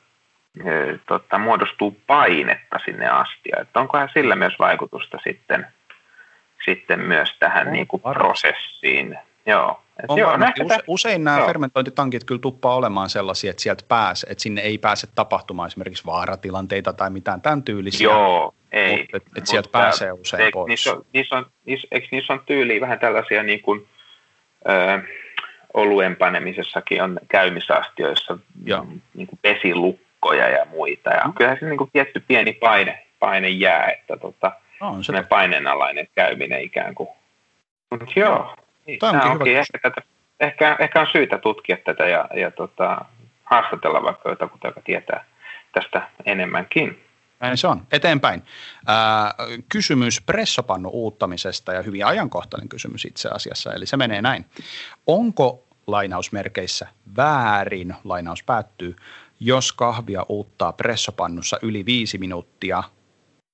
[1.08, 3.50] tota, muodostuu painetta sinne asti.
[3.60, 5.66] Että onkohan sillä myös vaikutusta sitten,
[6.64, 9.18] sitten myös tähän niin kuin prosessiin.
[9.46, 9.82] Joo.
[10.08, 11.46] on joo, use, use, usein nämä joo.
[11.46, 16.92] fermentointitankit kyllä tuppaa olemaan sellaisia, että sieltä pääse, että sinne ei pääse tapahtumaan esimerkiksi vaaratilanteita
[16.92, 18.04] tai mitään tämän tyylisiä.
[18.04, 18.96] Joo, ei.
[18.96, 20.68] Mutta et, et sieltä pääsee usein eikö pois.
[20.68, 23.88] Niissä on, niissä on, niissä, eikö niissä on tyyliä vähän tällaisia niin kuin,
[24.68, 25.02] ö,
[25.74, 28.38] oluen panemisessakin on käymisastioissa
[29.14, 31.10] niin kuin pesilukko lukkoja ja muita.
[31.10, 36.08] Ja kyllähän se niin kuin tietty pieni paine, paine jää, että tota, on se paineenalainen
[36.14, 37.08] käyminen ikään kuin.
[37.90, 40.02] Mutta joo, niin, Tämä onkin onkin ehkä, tätä,
[40.40, 43.04] ehkä, ehkä, on syytä tutkia tätä ja, ja tota,
[43.44, 45.24] haastatella vaikka jotakuta, joka tietää
[45.72, 47.02] tästä enemmänkin.
[47.40, 47.82] Näin se on.
[47.92, 48.42] Eteenpäin.
[48.86, 49.34] Ää,
[49.68, 53.72] kysymys pressopannu uuttamisesta ja hyvin ajankohtainen kysymys itse asiassa.
[53.72, 54.44] Eli se menee näin.
[55.06, 56.86] Onko lainausmerkeissä
[57.16, 58.96] väärin, lainaus päättyy,
[59.40, 62.83] jos kahvia uuttaa pressopannussa yli viisi minuuttia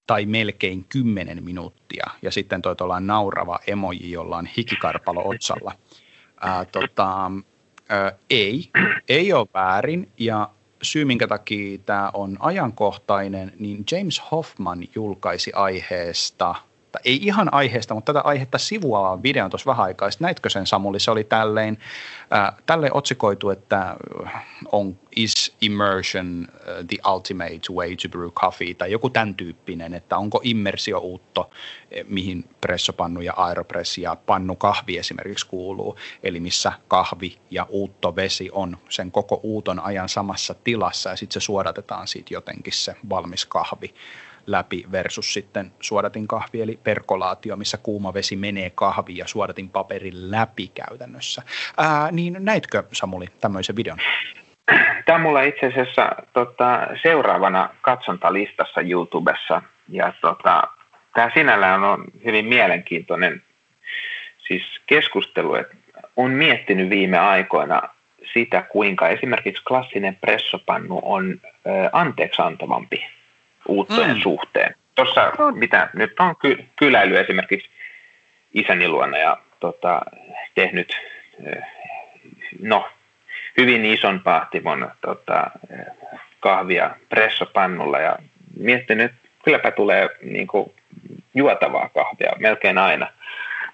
[0.07, 2.07] tai melkein kymmenen minuuttia.
[2.23, 5.73] Ja sitten toi tuolla naurava emoji, jolla on hikikarpalo otsalla.
[6.40, 7.31] Ää, tota,
[7.88, 8.71] ää, ei,
[9.09, 10.51] ei ole väärin ja
[10.83, 16.55] syy, minkä takia tämä on ajankohtainen, niin James Hoffman julkaisi aiheesta–
[16.92, 20.11] tai ei ihan aiheesta, mutta tätä aihetta sivuavaan videon tuossa vähän aikaa.
[20.11, 21.00] Sitten näitkö sen Samuli?
[21.00, 21.78] Se oli tälleen,
[22.35, 23.96] äh, tälleen otsikoitu, että
[24.72, 30.16] on is immersion uh, the ultimate way to brew coffee tai joku tämän tyyppinen, että
[30.16, 31.50] onko immersiouutto,
[31.90, 38.16] eh, mihin pressopannu ja aeropress ja pannu kahvi esimerkiksi kuuluu, eli missä kahvi ja uutto
[38.16, 42.96] vesi on sen koko uuton ajan samassa tilassa ja sitten se suodatetaan siitä jotenkin se
[43.09, 43.94] valmis kahvi
[44.46, 50.31] läpi versus sitten suodatin kahvi eli perkolaatio, missä kuuma vesi menee kahviin ja suodatin paperin
[50.31, 51.42] läpi käytännössä.
[51.78, 53.98] Ää, niin näitkö Samuli tämmöisen videon?
[55.07, 60.62] Tämä on mulla itse asiassa tota, seuraavana katsontalistassa YouTubessa ja tota,
[61.14, 63.42] tämä sinällään on hyvin mielenkiintoinen
[64.46, 65.76] siis keskustelu, että
[66.16, 67.83] on miettinyt viime aikoina
[68.35, 73.07] sitä, kuinka esimerkiksi klassinen pressopannu on ö, anteeksiantavampi
[73.68, 74.20] uuttojen mm.
[74.20, 74.75] suhteen.
[74.94, 77.70] Tuossa, mitä nyt on ky- kyläily esimerkiksi
[78.55, 80.01] isäni luona ja tota,
[80.55, 80.96] tehnyt
[82.61, 82.88] no,
[83.57, 85.51] hyvin ison pahtimon tota,
[86.40, 88.18] kahvia pressopannulla ja
[88.59, 90.72] miettinyt, että kylläpä tulee niin kuin,
[91.35, 93.09] juotavaa kahvia melkein aina.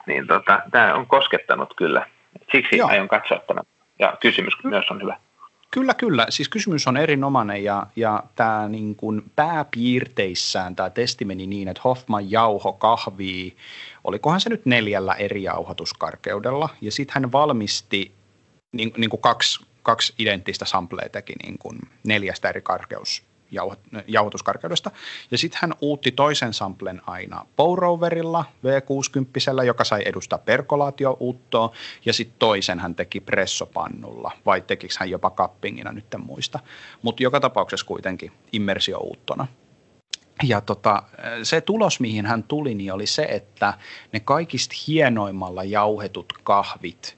[0.07, 2.07] Niin tota, tämä on koskettanut kyllä.
[2.53, 2.89] Siksi Joo.
[2.89, 3.65] aion katsoa tämän.
[3.99, 5.17] Ja kysymys myös on hyvä.
[5.71, 6.27] Kyllä, kyllä.
[6.29, 8.97] Siis kysymys on erinomainen ja, ja tämä niin
[9.37, 13.57] pääpiirteissään tämä testi meni niin, että Hoffman jauho kahvii,
[14.05, 18.13] olikohan se nyt neljällä eri jauhatuskarkeudella ja sitten hän valmisti
[18.73, 23.28] niin, niin kuin kaksi, kaksi identtistä samplea teki niin kuin neljästä eri karkeus
[24.07, 24.91] jauhotuskarkeudesta.
[25.31, 31.73] Ja sitten hän uutti toisen samplen aina Powroverilla V60, joka sai edustaa perkolaatio-uuttoa,
[32.05, 36.59] ja sitten toisen hän teki pressopannulla, vai tekikö hän jopa kappingina, nyt en muista.
[37.03, 39.47] Mutta joka tapauksessa kuitenkin immersiouuttona.
[40.43, 41.03] Ja tota,
[41.43, 43.75] se tulos, mihin hän tuli, niin oli se, että
[44.13, 47.18] ne kaikista hienoimmalla jauhetut kahvit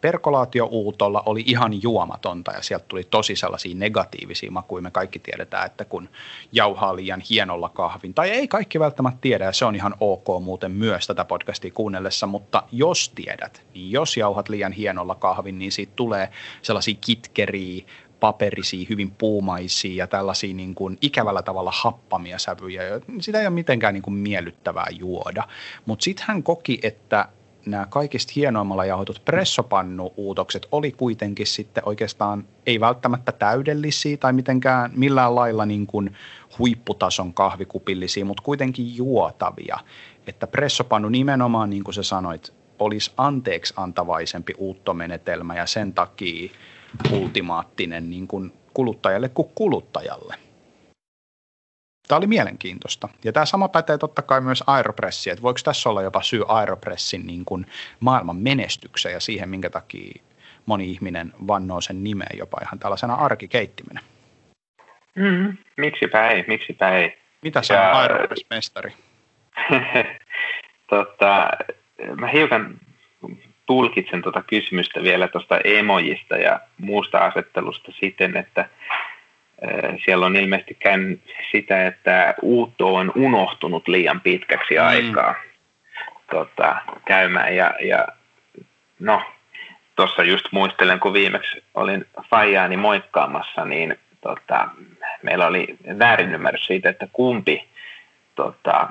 [0.00, 4.82] perkolaatiouutolla oli ihan juomatonta ja sieltä tuli tosi sellaisia negatiivisia makuja.
[4.82, 6.08] Me kaikki tiedetään, että kun
[6.52, 10.70] jauhaa liian hienolla kahvin, tai ei kaikki välttämättä tiedä ja se on ihan ok muuten
[10.70, 15.92] myös tätä podcastia kuunnellessa, mutta jos tiedät, niin jos jauhat liian hienolla kahvin, niin siitä
[15.96, 16.28] tulee
[16.62, 17.84] sellaisia kitkeriä,
[18.20, 22.82] paperisia, hyvin puumaisia ja tällaisia niin kuin ikävällä tavalla happamia sävyjä.
[23.20, 25.48] Sitä ei ole mitenkään niin kuin miellyttävää juoda.
[25.86, 27.28] Mutta sitten hän koki, että
[27.66, 35.34] nämä kaikista hienoimmalla jauhetut pressopannu-uutokset oli kuitenkin sitten oikeastaan ei välttämättä täydellisiä tai mitenkään millään
[35.34, 36.16] lailla niin kuin
[36.58, 39.78] huipputason kahvikupillisia, mutta kuitenkin juotavia.
[40.26, 46.50] Että pressopannu nimenomaan, niin kuin sä sanoit, olisi anteeksi antavaisempi uuttomenetelmä ja sen takia
[47.12, 50.43] ultimaattinen niin kuin kuluttajalle kuin kuluttajalle.
[52.08, 53.08] Tämä oli mielenkiintoista.
[53.24, 57.26] Ja tämä sama pätee totta kai myös Aeropressiin, että voiko tässä olla jopa syy Aeropressin
[57.26, 57.66] niin kuin
[58.00, 60.22] maailman menestykseen ja siihen, minkä takia
[60.66, 64.00] moni ihminen vannoo sen nimeen jopa ihan tällaisena arkikeittimenä.
[65.14, 67.18] Mm, miksipä ei, miksipä ei.
[67.42, 68.92] Mitä se on Aeropress-mestari?
[70.90, 71.50] tota,
[72.20, 72.74] mä hiukan
[73.66, 78.68] tulkitsen tuota kysymystä vielä tuosta emojista ja muusta asettelusta siten, että–
[80.04, 81.20] siellä on ilmeisesti käynyt
[81.52, 84.86] sitä, että uutto on unohtunut liian pitkäksi mm.
[84.86, 85.34] aikaa
[86.30, 87.56] tota, käymään.
[87.56, 88.08] Ja, ja
[88.98, 89.22] no,
[89.96, 94.68] tuossa just muistelen, kun viimeksi olin Fajaani moikkaamassa, niin tota,
[95.22, 97.68] meillä oli väärinymmärrys siitä, että kumpi
[98.34, 98.88] tota,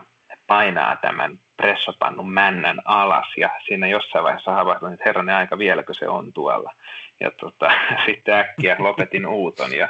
[0.48, 6.10] painaa tämän pressopannun männän alas ja siinä jossain vaiheessa havahduin, että herranen aika vieläkö se
[6.10, 6.74] on tuolla.
[7.20, 7.72] Ja tota,
[8.06, 9.90] sitten äkkiä lopetin uuton ja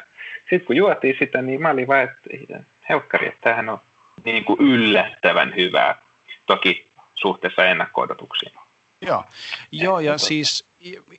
[0.53, 3.79] sitten kun juotiin sitä, niin mä olin vain, että helkkari, että tämähän on
[4.25, 6.01] niin kuin yllättävän hyvää,
[6.45, 8.51] toki suhteessa ennakko-odotuksiin.
[9.01, 9.23] Joo,
[9.71, 10.25] Joo ja tota...
[10.25, 10.65] siis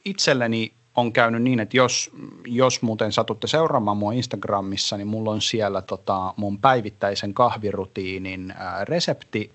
[0.05, 2.11] itselleni on käynyt niin, että jos,
[2.47, 9.51] jos muuten satutte seuraamaan mua Instagramissa, niin mulla on siellä tota, mun päivittäisen kahvirutiinin resepti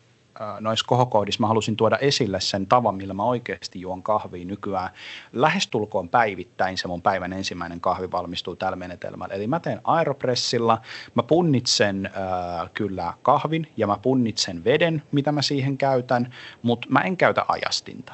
[0.60, 4.90] noissa kohokohdissa mä halusin tuoda esille sen tavan, millä mä oikeasti juon kahvia nykyään.
[5.34, 9.36] Lähestulkoon päivittäin se mun päivän ensimmäinen kahvi valmistuu tällä menetelmällä.
[9.36, 10.82] Eli mä teen aeropressilla,
[11.16, 17.00] mä punnitsen äh, kyllä kahvin ja mä punnitsen veden, mitä mä siihen käytän, mutta mä
[17.00, 18.14] en käytä ajastinta.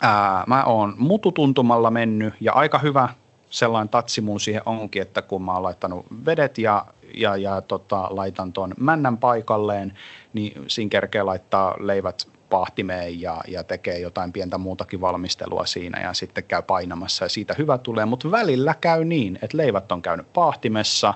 [0.00, 3.08] Ää, mä oon mututuntumalla mennyt ja aika hyvä
[3.52, 8.08] sellainen tatsi mun siihen onkin, että kun mä oon laittanut vedet ja, ja, ja tota,
[8.10, 9.98] laitan tuon männän paikalleen,
[10.32, 16.14] niin siinä kerkee laittaa leivät pahtimeen ja, ja tekee jotain pientä muutakin valmistelua siinä ja
[16.14, 20.32] sitten käy painamassa ja siitä hyvä tulee, mutta välillä käy niin, että leivät on käynyt
[20.32, 21.14] pahtimessa,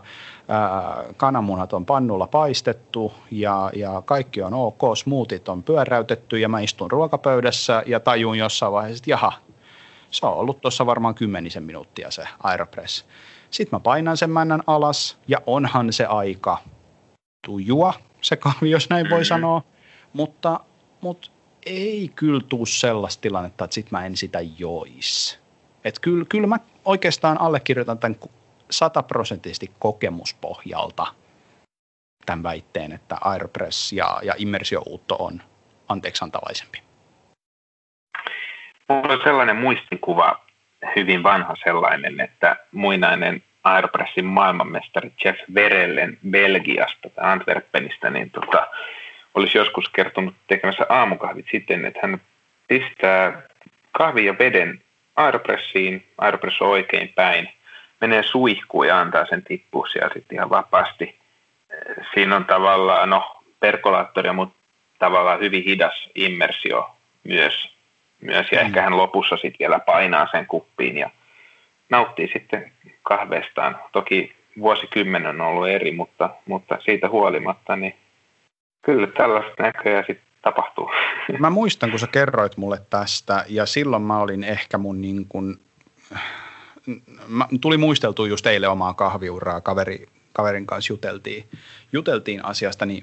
[0.48, 6.60] ää, kananmunat on pannulla paistettu ja, ja kaikki on ok, smoothit on pyöräytetty ja mä
[6.60, 9.32] istun ruokapöydässä ja tajun jossain vaiheessa, että jaha,
[10.16, 13.04] se on ollut tuossa varmaan kymmenisen minuuttia se Aeropress.
[13.50, 16.58] Sitten mä painan sen männän alas ja onhan se aika
[17.46, 19.24] tujua se kahvi, jos näin voi mm-hmm.
[19.24, 19.62] sanoa,
[20.12, 20.60] mutta,
[21.00, 21.30] mutta
[21.66, 25.38] ei kyllä tuu sellaista tilannetta, että sit mä en sitä jois.
[25.84, 28.18] Että kyllä, kyllä mä oikeastaan allekirjoitan tämän
[28.70, 31.06] sataprosenttisesti kokemuspohjalta.
[32.26, 35.42] tämän väitteen, että Aeropress ja, ja immersiouutto on
[35.88, 36.85] anteeksiantavaisempi?
[38.88, 40.40] Mulla on sellainen muistikuva,
[40.96, 48.66] hyvin vanha sellainen, että muinainen Aeropressin maailmanmestari Jeff Verellen Belgiasta tai Antwerpenistä, niin tota,
[49.34, 52.20] olisi joskus kertonut tekemässä aamukahvit siten, että hän
[52.68, 53.42] pistää
[53.92, 54.82] kahvi ja veden
[55.16, 57.48] Aeropressiin, Aeropress on oikein päin,
[58.00, 61.18] menee suihkuun ja antaa sen tippua sieltä sitten ihan vapaasti.
[62.14, 64.56] Siinä on tavallaan, no, perkolaattori, mutta
[64.98, 67.75] tavallaan hyvin hidas immersio myös,
[68.20, 68.66] myös ja mm.
[68.66, 71.10] ehkä hän lopussa sitten vielä painaa sen kuppiin ja
[71.90, 73.78] nauttii sitten kahveestaan.
[73.92, 77.94] Toki vuosikymmenen on ollut eri, mutta, mutta siitä huolimatta, niin
[78.82, 80.90] kyllä tällaista näköjään sitten tapahtuu.
[81.38, 85.56] Mä muistan, kun sä kerroit mulle tästä, ja silloin mä olin ehkä mun niin kuin,
[87.28, 90.06] mä, tuli muisteltu just eilen omaa kahviuraa, kaveri,
[90.36, 91.48] kaverin kanssa juteltiin,
[91.92, 93.02] juteltiin asiasta, niin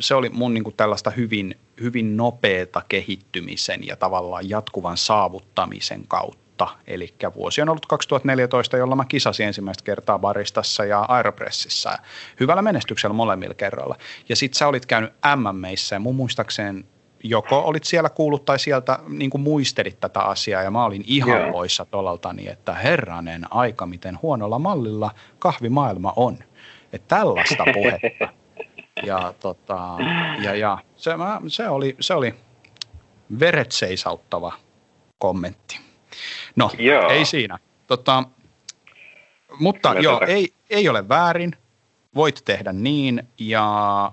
[0.00, 6.68] se oli mun niin kuin tällaista hyvin, hyvin nopeata kehittymisen ja tavallaan jatkuvan saavuttamisen kautta
[6.86, 11.98] eli vuosi on ollut 2014, jolla mä kisasin ensimmäistä kertaa baristassa ja Aeropressissa.
[12.40, 13.96] Hyvällä menestyksellä molemmilla kerralla.
[14.28, 16.84] Ja sit sä olit käynyt MMEissä ja mun muistaakseen
[17.24, 21.40] joko olit siellä kuullut tai sieltä niin kuin muistelit tätä asiaa ja mä olin ihan
[21.40, 21.52] yeah.
[21.52, 26.38] poissa tolaltani, että herranen aika, miten huonolla mallilla kahvimaailma on.
[26.94, 28.28] Että tällaista puhetta.
[29.02, 29.78] Ja, tota,
[30.42, 32.34] ja, ja se, mä, se, oli, se oli
[33.40, 34.52] veret seisauttava
[35.18, 35.80] kommentti.
[36.56, 37.10] No, joo.
[37.10, 37.58] ei siinä.
[37.86, 38.22] Tota,
[39.60, 41.56] mutta Kyllä joo, ei, ei ole väärin.
[42.14, 44.12] Voit tehdä niin ja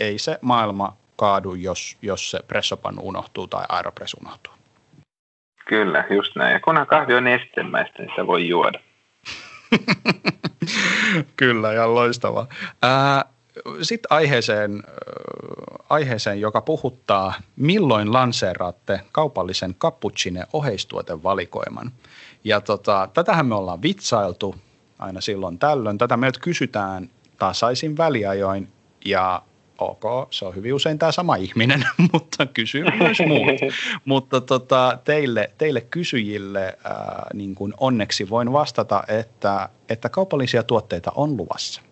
[0.00, 4.52] ei se maailma kaadu, jos, jos se pressopan unohtuu tai aeropress unohtuu.
[5.68, 6.52] Kyllä, just näin.
[6.52, 8.78] Ja kunhan kahvi on nestemäistä, niin sitä voi juoda.
[11.36, 12.46] Kyllä, ja loistavaa.
[13.82, 14.82] Sitten aiheeseen,
[15.88, 21.92] aiheeseen, joka puhuttaa, milloin lanseeraatte kaupallisen cappuccine oheistuotevalikoiman.
[22.44, 24.54] Ja tota, tätähän me ollaan vitsailtu
[24.98, 25.98] aina silloin tällöin.
[25.98, 28.68] Tätä meiltä kysytään tasaisin väliajoin
[29.04, 29.42] ja
[29.78, 33.74] ok, se on hyvin usein tämä sama ihminen, mutta kysyy myös muut.
[34.04, 41.12] mutta tota, teille, teille kysyjille ää, niin kuin onneksi voin vastata, että, että kaupallisia tuotteita
[41.14, 41.82] on luvassa.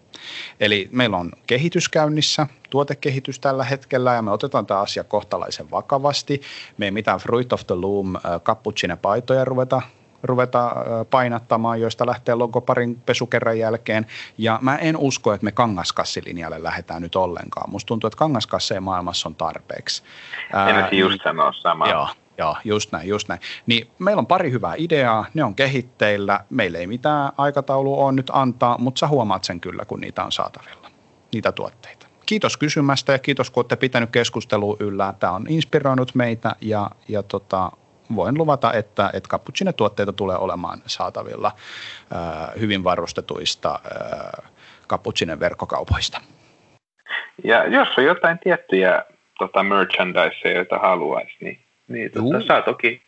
[0.60, 6.40] Eli meillä on kehitys käynnissä, tuotekehitys tällä hetkellä ja me otetaan tämä asia kohtalaisen vakavasti.
[6.78, 8.14] Me ei mitään Fruit of the Loom
[8.44, 9.82] cappuccine-paitoja ruveta
[10.22, 10.76] ruveta
[11.10, 14.06] painattamaan, joista lähtee logo parin pesukerran jälkeen.
[14.38, 17.70] Ja mä en usko, että me kangaskassilinjalle lähdetään nyt ollenkaan.
[17.70, 20.02] Musta tuntuu, että kangaskasseja maailmassa on tarpeeksi.
[20.68, 21.90] En just sanoa samaa.
[21.90, 22.08] Joo,
[22.40, 23.40] Joo, just näin, just näin.
[23.66, 28.30] Niin meillä on pari hyvää ideaa, ne on kehitteillä, meillä ei mitään aikataulua ole nyt
[28.32, 30.90] antaa, mutta sä huomaat sen kyllä, kun niitä on saatavilla,
[31.32, 32.06] niitä tuotteita.
[32.26, 35.14] Kiitos kysymästä ja kiitos, kun olette pitänyt keskustelua yllä.
[35.20, 37.72] Tämä on inspiroinut meitä ja, ja tota,
[38.16, 41.52] voin luvata, että, että cappuccino-tuotteita tulee olemaan saatavilla
[42.14, 43.80] ää, hyvin varustetuista
[44.88, 46.20] cappuccinen verkkokaupoista.
[47.44, 49.04] Ja jos on jotain tiettyjä
[49.38, 53.02] tota, merchandise, joita haluaisi, niin niin tota, saa toki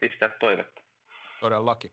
[0.00, 0.80] pistää toivetta.
[1.40, 1.90] Todellakin.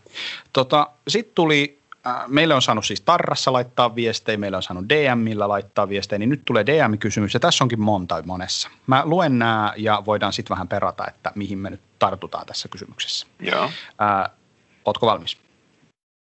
[0.54, 5.48] Tota, Sitten tuli, äh, meille on saanut siis Tarrassa laittaa viestejä, meillä on saanut DMillä
[5.48, 8.70] laittaa viestejä, niin nyt tulee DM-kysymys ja tässä onkin monta monessa.
[8.88, 13.28] Mä luen nämä ja voidaan sitten vähän perata, että mihin me nyt tartutaan tässä kysymyksessä.
[13.40, 13.64] Joo.
[13.64, 14.32] Äh,
[14.86, 15.38] ootko valmis?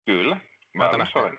[0.05, 0.39] Kyllä,
[0.77, 1.37] valmis olen.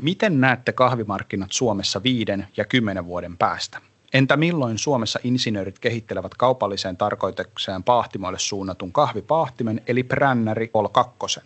[0.00, 3.80] Miten näette kahvimarkkinat Suomessa viiden ja kymmenen vuoden päästä?
[4.12, 11.40] Entä milloin Suomessa insinöörit kehittelevät kaupalliseen tarkoitukseen pahtimoille suunnatun kahvipaahtimen eli prännäri Pol 2?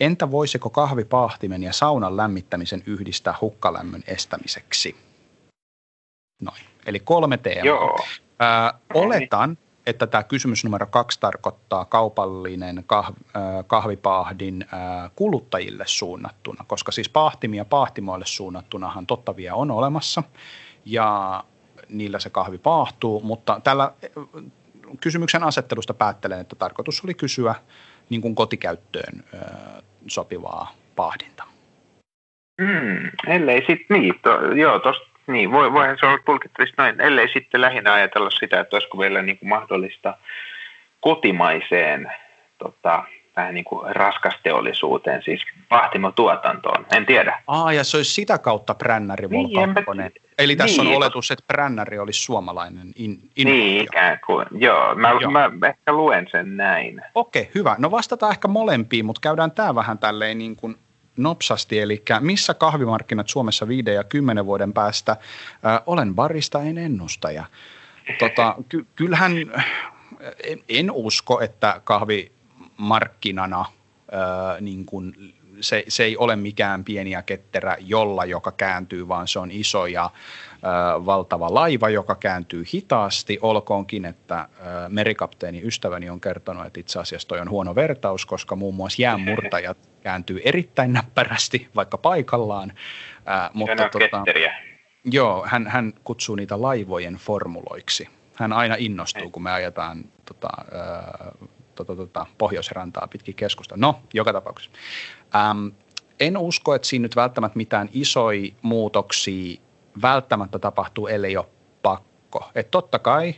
[0.00, 4.96] Entä voisiko kahvipaahtimen ja saunan lämmittämisen yhdistää hukkalämmön estämiseksi?
[6.42, 6.62] Noin.
[6.86, 7.66] Eli kolme teemaa.
[7.66, 7.98] Joo.
[8.38, 9.58] Ää, oletan,
[9.88, 12.84] että tämä kysymys numero kaksi tarkoittaa kaupallinen
[13.66, 14.66] kahvipaahdin
[15.16, 20.22] kuluttajille suunnattuna, koska siis paahtimia pahtimoille suunnattunahan totta vielä on olemassa.
[20.84, 21.44] Ja
[21.88, 23.92] niillä se kahvi paahtuu, mutta tällä
[25.00, 27.54] kysymyksen asettelusta päättelen, että tarkoitus oli kysyä
[28.10, 29.24] niin kuin kotikäyttöön
[30.06, 31.44] sopivaa paahdinta.
[32.60, 37.28] Mm, ellei sitten niin, to, joo, tosta, niin voi, voihan se olla tulkittavissa noin, ellei
[37.28, 40.16] sitten lähinnä ajatella sitä, että olisiko vielä niin kuin mahdollista
[41.00, 42.12] kotimaiseen
[42.58, 43.04] tota,
[43.36, 47.42] vähän niin kuin raskasteollisuuteen, siis pahtimotuotantoon, en tiedä.
[47.46, 49.50] Aa, ja se olisi sitä kautta brännäri niin,
[50.38, 54.46] Eli tässä niin, on oletus, että brännäri olisi suomalainen in, Niin, ikään kuin.
[54.50, 55.30] Joo, mä, Joo.
[55.30, 57.02] mä ehkä luen sen näin.
[57.14, 57.76] Okei, hyvä.
[57.78, 60.76] No vastataan ehkä molempiin, mutta käydään tämä vähän tälleen niin kuin
[61.18, 65.16] nopsasti, eli missä kahvimarkkinat Suomessa 5 ja 10 vuoden päästä?
[65.86, 67.44] Olen barista, en ennustaja.
[68.18, 69.32] Tota, ky- kyllähän
[70.44, 77.22] en, en usko, että kahvimarkkinana äh, niin kuin se, se ei ole mikään pieni ja
[77.22, 80.10] ketterä jolla, joka kääntyy, vaan se on iso ja
[80.54, 83.38] ö, valtava laiva, joka kääntyy hitaasti.
[83.42, 88.56] Olkoonkin, että ö, merikapteeni ystäväni on kertonut, että itse asiassa toi on huono vertaus, koska
[88.56, 92.72] muun muassa jäänmurtajat kääntyy erittäin näppärästi, vaikka paikallaan.
[93.18, 94.22] Ö, mutta tota,
[95.04, 98.08] joo, hän, hän kutsuu niitä laivojen formuloiksi.
[98.34, 100.48] Hän aina innostuu, kun me ajetaan tota,
[101.74, 103.74] tota, tota, pohjoisrantaa pitkin keskusta.
[103.78, 104.70] No, joka tapauksessa.
[105.36, 105.66] Ähm,
[106.20, 109.60] en usko, että siinä nyt välttämättä mitään isoja muutoksia
[110.02, 111.46] välttämättä tapahtuu, ellei ole
[111.82, 112.50] pakko.
[112.54, 113.34] Et totta kai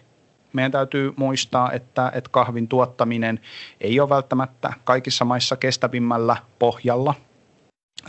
[0.53, 3.41] meidän täytyy muistaa, että, että kahvin tuottaminen
[3.81, 7.15] ei ole välttämättä kaikissa maissa kestävimmällä pohjalla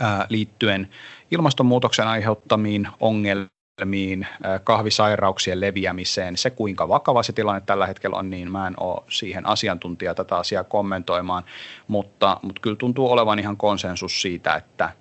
[0.00, 0.88] ää, liittyen
[1.30, 4.26] ilmastonmuutoksen aiheuttamiin ongelmiin
[4.64, 9.46] kahvisairauksien leviämiseen, se kuinka vakava se tilanne tällä hetkellä on, niin mä en ole siihen
[9.46, 11.44] asiantuntija tätä asiaa kommentoimaan,
[11.88, 14.92] mutta, mutta kyllä tuntuu olevan ihan konsensus siitä, että,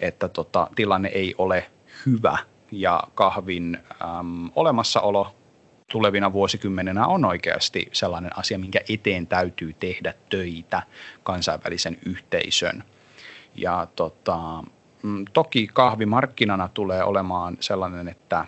[0.00, 1.70] että tota, tilanne ei ole
[2.06, 2.38] hyvä
[2.72, 5.37] ja kahvin äm, olemassaolo
[5.92, 10.82] tulevina vuosikymmenenä on oikeasti sellainen asia, minkä eteen täytyy tehdä töitä
[11.22, 12.84] kansainvälisen yhteisön.
[13.54, 14.62] Ja tota,
[15.02, 18.44] Mm, toki kahvimarkkinana tulee olemaan sellainen, että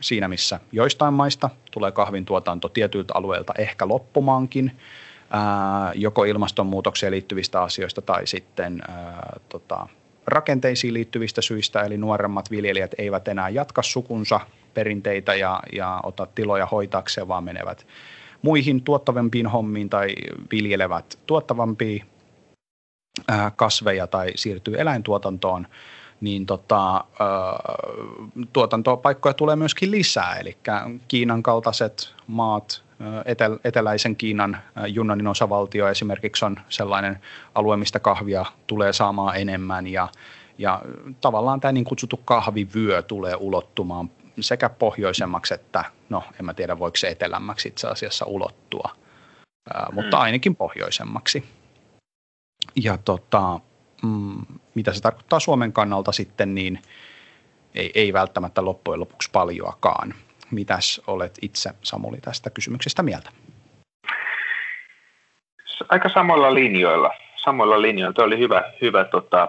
[0.00, 4.72] siinä missä joistain maista tulee kahvin tuotanto tietyiltä alueilta ehkä loppumaankin,
[5.94, 8.82] joko ilmastonmuutokseen liittyvistä asioista tai sitten
[9.48, 9.86] tota,
[10.26, 14.40] rakenteisiin liittyvistä syistä, eli nuoremmat viljelijät eivät enää jatka sukunsa
[14.78, 17.86] perinteitä ja, ja ota tiloja hoitaakseen, vaan menevät
[18.42, 20.14] muihin tuottavampiin hommiin tai
[20.52, 22.04] viljelevät tuottavampia
[23.56, 25.66] kasveja tai siirtyy eläintuotantoon,
[26.20, 27.04] niin tota,
[28.52, 30.36] tuotantopaikkoja tulee myöskin lisää.
[30.36, 30.56] Eli
[31.08, 32.82] Kiinan kaltaiset maat,
[33.24, 34.56] etel, eteläisen Kiinan
[34.86, 37.18] Junnanin osavaltio esimerkiksi on sellainen
[37.54, 40.08] alue, mistä kahvia tulee saamaan enemmän ja,
[40.58, 40.82] ja
[41.20, 44.10] tavallaan tämä niin kutsuttu kahvivyö tulee ulottumaan
[44.40, 48.90] sekä pohjoisemmaksi että, no en mä tiedä voiko se etelämmäksi itse asiassa ulottua,
[49.92, 50.22] mutta mm.
[50.22, 51.44] ainakin pohjoisemmaksi.
[52.76, 53.60] Ja tota,
[54.02, 54.40] mm,
[54.74, 56.82] mitä se tarkoittaa Suomen kannalta sitten, niin
[57.74, 60.14] ei, ei välttämättä loppujen lopuksi paljoakaan.
[60.50, 63.30] Mitäs olet itse, Samuli, tästä kysymyksestä mieltä?
[65.88, 67.10] Aika samoilla linjoilla.
[67.36, 68.14] Samoilla linjoilla.
[68.14, 69.48] Tuo oli hyvä, hyvä tota,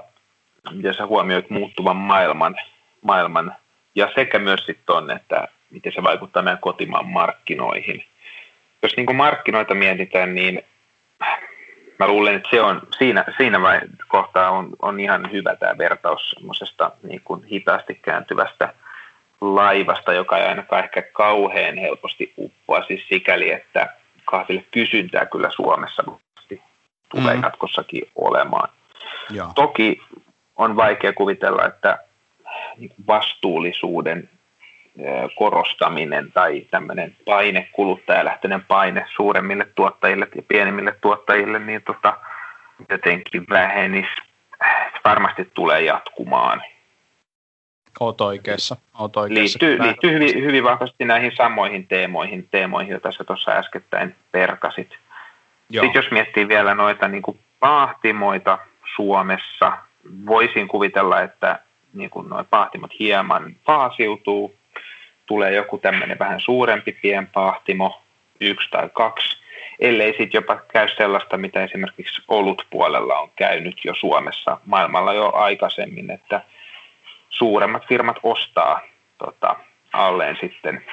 [0.72, 2.56] miten sä huomioit muuttuvan maailman,
[3.02, 3.56] maailman
[3.96, 8.06] ja sekä myös sitten on, että miten se vaikuttaa meidän kotimaan markkinoihin.
[8.84, 10.62] Jos niin markkinoita mietitään, niin
[12.00, 13.60] mä luulen, että se on, siinä, siinä
[14.08, 18.74] kohtaa on, on ihan hyvä tämä vertaus semmoisesta niin kuin hitaasti kääntyvästä
[19.42, 23.94] laivasta, joka ei ainakaan ehkä kauhean helposti uppoa, siis sikäli, että
[24.26, 26.04] kahville kysyntää kyllä Suomessa
[27.10, 27.44] tulee mm.
[27.44, 28.70] jatkossakin olemaan.
[29.32, 29.48] Ja.
[29.56, 30.02] Toki
[30.56, 31.98] on vaikea kuvitella, että
[33.08, 34.30] vastuullisuuden
[35.36, 42.18] korostaminen tai tämmöinen paine, kuluttajalähtöinen paine suuremmille tuottajille ja pienimmille tuottajille, niin tota,
[42.90, 44.12] jotenkin vähenisi.
[45.06, 46.62] Varmasti tulee jatkumaan.
[48.00, 48.76] Oot oikeassa.
[49.00, 49.60] Oot oikeassa.
[49.62, 54.90] Liittyy, liittyy hyvin, hyvin vahvasti näihin samoihin teemoihin, teemoihin joita sä tuossa äskettäin perkasit.
[55.70, 55.84] Joo.
[55.84, 58.58] Sitten jos miettii vielä noita niin kuin pahtimoita
[58.96, 59.78] Suomessa,
[60.26, 61.60] voisin kuvitella, että
[61.94, 64.56] niin kuin noin pahtimot hieman paasiutuu,
[65.26, 68.02] tulee joku tämmöinen vähän suurempi pienpahtimo,
[68.40, 69.38] yksi tai kaksi,
[69.80, 76.12] ellei sitten jopa käy sellaista, mitä esimerkiksi olutpuolella on käynyt jo Suomessa maailmalla jo aikaisemmin,
[76.12, 76.42] että
[77.30, 78.82] suuremmat firmat ostaa
[79.18, 79.56] tota,
[79.94, 80.86] alleen sitten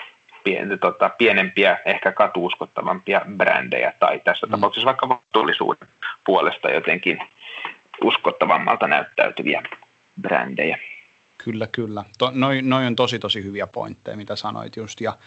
[0.45, 3.93] pien, tota, pienempiä, ehkä katuuskottavampia brändejä.
[4.01, 4.51] Tai tässä mm.
[4.51, 5.89] tapauksessa vaikka vastuullisuuden
[6.25, 7.19] puolesta jotenkin
[8.05, 9.63] uskottavammalta näyttäytyviä
[10.21, 10.79] brändejä.
[11.39, 12.05] Kyllä, kyllä.
[12.19, 15.01] To, noin noi on tosi, tosi hyviä pointteja, mitä sanoit just.
[15.01, 15.19] Ja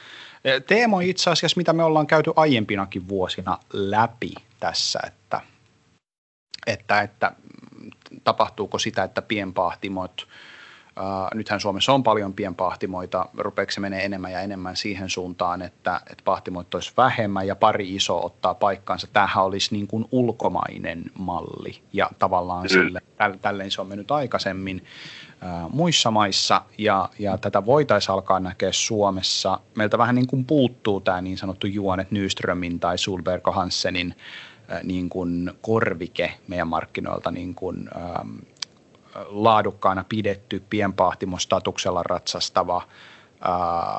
[0.43, 5.41] e, teemo itse asiassa, mitä me ollaan käyty aiempinakin vuosina läpi tässä, että,
[6.67, 7.31] että, että
[8.23, 10.27] tapahtuuko sitä, että pienpahtimot–
[10.99, 16.01] Uh, nythän Suomessa on paljon pienpahtimoita, rupeeko se menee enemmän ja enemmän siihen suuntaan, että,
[16.11, 19.07] että pahtimoita olisi vähemmän ja pari iso ottaa paikkaansa.
[19.13, 22.69] Tämähän olisi niin kuin ulkomainen malli ja tavallaan mm.
[22.69, 23.01] sille,
[23.41, 24.83] tälleen se on mennyt aikaisemmin
[25.43, 29.59] uh, muissa maissa ja, ja tätä voitaisiin alkaa näkeä Suomessa.
[29.75, 35.09] Meiltä vähän niin kuin puuttuu tämä niin sanottu Juonet Nyströmin tai Sulberg Hansenin uh, niin
[35.09, 37.89] kuin korvike meidän markkinoilta niin kuin,
[38.21, 38.39] um,
[39.25, 42.81] laadukkaana pidetty pienpahtimo-statuksella ratsastava,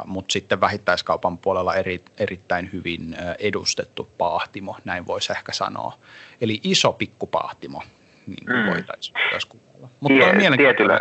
[0.05, 5.93] mutta sitten vähittäiskaupan puolella eri, erittäin hyvin edustettu pahtimo, näin voisi ehkä sanoa.
[6.41, 7.83] Eli iso pikkupahtimo,
[8.27, 8.71] niin mm.
[8.71, 9.89] voitaisiin myös kuvailla.
[10.01, 11.01] Mutta Tie, tietyllä,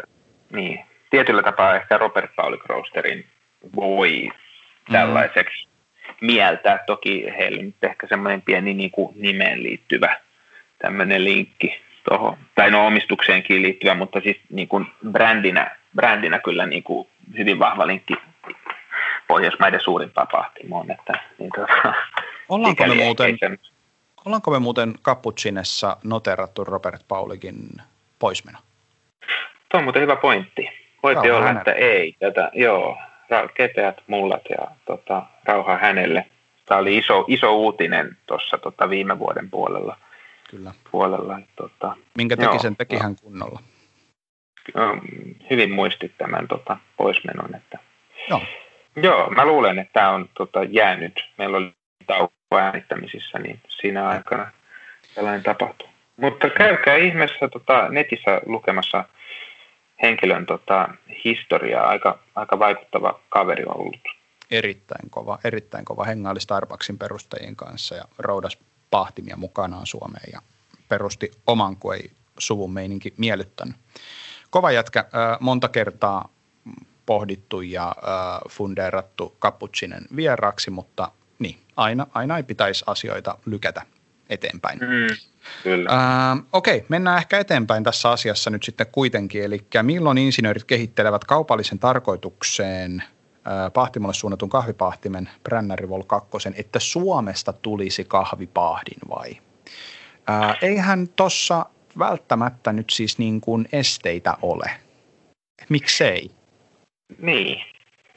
[0.52, 3.26] niin, tietyllä tapaa ehkä Robert Pauli Roasterin
[3.76, 4.30] voi
[4.90, 4.94] mm.
[4.94, 6.26] tällaiseksi mm.
[6.26, 6.84] mieltää.
[6.88, 10.20] Toki heillä nyt ehkä semmoinen pieni niin kuin nimeen liittyvä
[10.82, 16.84] tämmöinen linkki tuohon, tai no omistukseenkin liittyvä, mutta siis niin kuin brändinä, brändinä kyllä niin
[16.84, 17.07] kuin
[17.38, 18.14] hyvin vahva linkki
[19.28, 20.91] Pohjoismaiden suurimpaan pahtimoon.
[20.91, 21.93] Että, niin tuota,
[22.49, 23.60] ollaanko, me muuten, sen...
[24.26, 27.55] ollaanko me muuten Cappuccinessa noterattu Robert Paulikin
[28.20, 28.57] poismeno?
[29.72, 30.70] Tuo on muuten hyvä pointti.
[31.03, 31.60] Rauha olla, hänelle.
[31.60, 32.16] että ei.
[32.20, 32.97] Tätä, joo,
[33.53, 36.26] kepeät mullat ja tota, rauha hänelle.
[36.66, 39.97] Tämä oli iso, iso uutinen tuossa tota, viime vuoden puolella.
[40.52, 40.74] Kyllä.
[40.91, 41.39] puolella.
[41.56, 43.60] Tota, Minkä teki joo, sen teki hän kunnolla?
[45.50, 47.56] Hyvin muistit tämän tota, poismenon.
[47.56, 47.80] Että,
[48.30, 48.41] joo.
[48.95, 51.24] joo, mä luulen, että tämä on tota, jäänyt.
[51.38, 51.74] Meillä oli
[52.08, 54.52] tauko äänittämisissä, niin siinä aikana
[55.16, 55.88] tällainen tapahtui.
[56.18, 59.06] Mutta käykää ihmeessä tota, netissä lukemassa
[60.02, 60.89] henkilön tota,
[61.24, 61.88] historiaa.
[61.88, 64.02] Aika, aika vaikuttava kaveri on ollut.
[64.52, 66.04] Erittäin kova, erittäin kova.
[66.04, 68.58] Hengaili Starbucksin perustajien kanssa ja roudas
[68.92, 70.42] pahtimia mukanaan Suomeen ja
[70.90, 73.76] perusti oman, kun ei suvun meininki miellyttänyt.
[74.50, 75.06] Kova jätkä,
[75.40, 76.30] monta kertaa
[77.06, 77.96] pohdittu ja
[78.50, 83.82] fundeerattu Cappuccinen vieraaksi, mutta niin, aina, aina ei pitäisi asioita lykätä
[84.30, 84.80] eteenpäin.
[84.80, 85.16] Mm,
[85.64, 85.90] kyllä.
[85.90, 89.44] Äh, okei, mennään ehkä eteenpäin tässä asiassa nyt sitten kuitenkin.
[89.44, 93.04] Eli milloin insinöörit kehittelevät kaupallisen tarkoitukseen
[93.74, 99.38] pahtimolle suunnatun kahvipahtimen Brännäri Vol 2, että Suomesta tulisi kahvipahdin vai?
[100.30, 101.66] Äh, eihän tuossa
[102.00, 104.72] välttämättä nyt siis niin kuin esteitä ole.
[105.70, 106.32] Miksei?
[107.18, 107.64] Niin,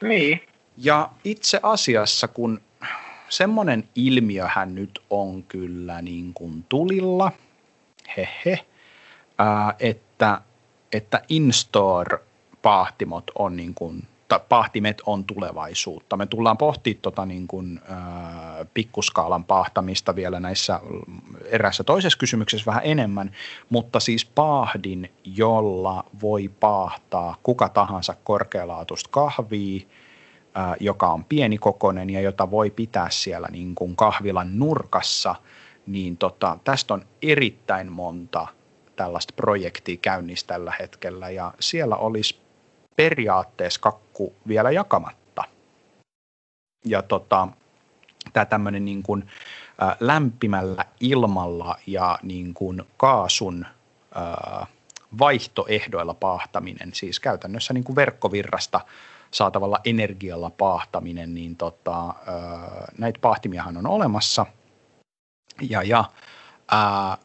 [0.01, 0.41] niin.
[0.77, 2.61] Ja itse asiassa, kun
[3.29, 7.31] semmoinen ilmiöhän nyt on kyllä niin kuin tulilla,
[8.17, 8.59] hehe,
[9.37, 10.41] ää, että,
[10.91, 14.07] että in-store-pahtimot on niin kuin,
[14.39, 16.17] tai pahtimet on tulevaisuutta.
[16.17, 20.79] Me tullaan pohtimaan tota niin kuin, ää, pikkuskaalan pahtamista vielä näissä
[21.45, 23.31] erässä toisessa kysymyksessä vähän enemmän,
[23.69, 29.81] mutta siis pahdin, jolla voi paahtaa kuka tahansa korkealaatuista kahvia–
[30.79, 35.35] joka on pienikokoinen ja jota voi pitää siellä niin kuin kahvilan nurkassa,
[35.87, 38.47] niin tota, tästä on erittäin monta
[38.95, 42.42] tällaista projektia käynnissä tällä hetkellä ja siellä olisi
[42.95, 45.43] periaatteessa kakku vielä jakamatta.
[46.85, 47.47] Ja tota,
[48.33, 49.29] tämä tämmöinen niin kuin,
[49.99, 53.65] lämpimällä ilmalla ja niin kuin kaasun
[55.19, 58.81] vaihtoehdoilla paahtaminen, siis käytännössä niin kuin verkkovirrasta
[59.31, 62.13] saatavalla energialla paahtaminen, niin tota,
[62.97, 64.45] näitä pahtimiahan on olemassa.
[65.69, 66.05] Ja, ja
[66.71, 67.17] ää,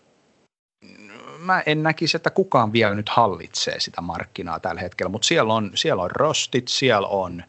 [1.41, 5.71] mä en näkisi, että kukaan vielä nyt hallitsee sitä markkinaa tällä hetkellä, mutta siellä on,
[5.75, 7.43] siellä on Rostit, siellä on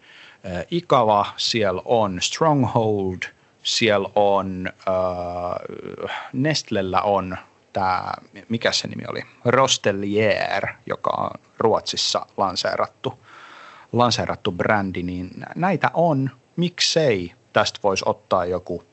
[0.44, 3.18] ää, Ikava, siellä on Stronghold,
[3.64, 4.96] siellä on ää,
[6.34, 7.38] Nestlellä on
[7.74, 8.14] tämä,
[8.50, 13.20] mikä se nimi oli, Rostelier, joka on Ruotsissa lanseerattu
[13.92, 18.84] lanseerattu brändi, niin näitä on, miksei tästä voisi ottaa joku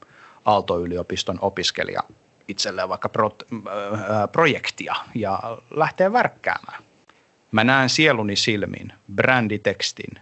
[0.45, 2.01] Aalto-yliopiston opiskelija
[2.49, 6.83] itselleen vaikka pro, äh, projektia ja lähteä värkkäämään.
[7.53, 10.21] Mä näen sieluni silmin bränditekstin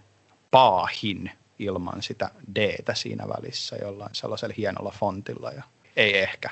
[0.51, 5.63] paahin ilman sitä d siinä välissä jollain sellaisella hienolla fontilla ja
[5.95, 6.49] ei ehkä.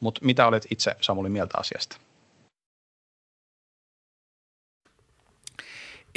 [0.00, 1.96] Mutta mitä olet itse Samuli mieltä asiasta?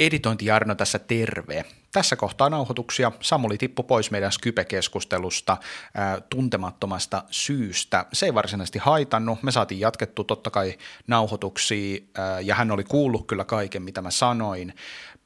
[0.00, 1.64] Editointi Jarno tässä terve.
[1.92, 3.12] Tässä kohtaa nauhoituksia.
[3.20, 5.56] Samuli tippu pois meidän Skype-keskustelusta
[5.94, 8.06] ää, tuntemattomasta syystä.
[8.12, 9.42] Se ei varsinaisesti haitannut.
[9.42, 14.10] Me saatiin jatkettu totta kai nauhoituksia ää, ja hän oli kuullut kyllä kaiken, mitä mä
[14.10, 14.74] sanoin.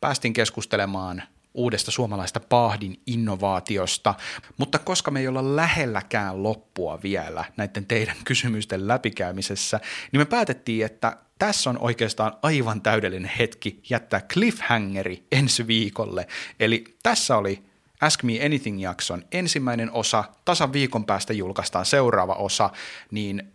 [0.01, 1.23] Päästiin keskustelemaan
[1.55, 4.15] uudesta suomalaista pahdin innovaatiosta,
[4.57, 9.81] mutta koska me ei olla lähelläkään loppua vielä näiden teidän kysymysten läpikäymisessä,
[10.13, 16.27] niin me päätettiin, että tässä on oikeastaan aivan täydellinen hetki jättää cliffhangeri ensi viikolle.
[16.61, 17.65] Eli tässä oli
[18.01, 22.71] Ask Me Anything-jakson ensimmäinen osa, tasan viikon päästä julkaistaan seuraava osa,
[23.11, 23.53] niin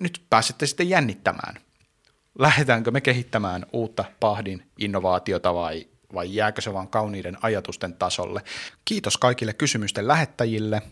[0.00, 1.54] nyt pääsette sitten jännittämään.
[2.38, 8.42] Lähdetäänkö me kehittämään uutta pahdin innovaatiota vai, vai jääkö se vain kauniiden ajatusten tasolle?
[8.84, 10.82] Kiitos kaikille kysymysten lähettäjille.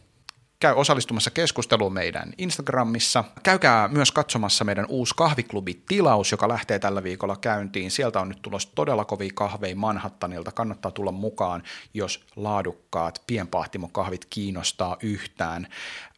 [0.64, 3.24] Käy osallistumassa keskusteluun meidän Instagramissa.
[3.42, 7.90] Käykää myös katsomassa meidän uusi kahviklubi-tilaus, joka lähtee tällä viikolla käyntiin.
[7.90, 10.52] Sieltä on nyt tulossa todella kovia kahveja Manhattanilta.
[10.52, 11.62] Kannattaa tulla mukaan,
[11.94, 15.66] jos laadukkaat pienpahtimokahvit kiinnostaa yhtään.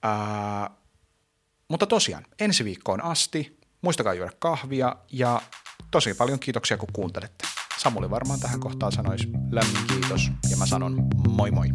[0.02, 0.70] Ää,
[1.68, 3.58] mutta tosiaan, ensi viikkoon asti.
[3.82, 5.42] Muistakaa juoda kahvia ja
[5.90, 7.44] tosi paljon kiitoksia, kun kuuntelette.
[7.78, 11.68] Samuli varmaan tähän kohtaan sanoisi lämmin kiitos ja mä sanon moi moi.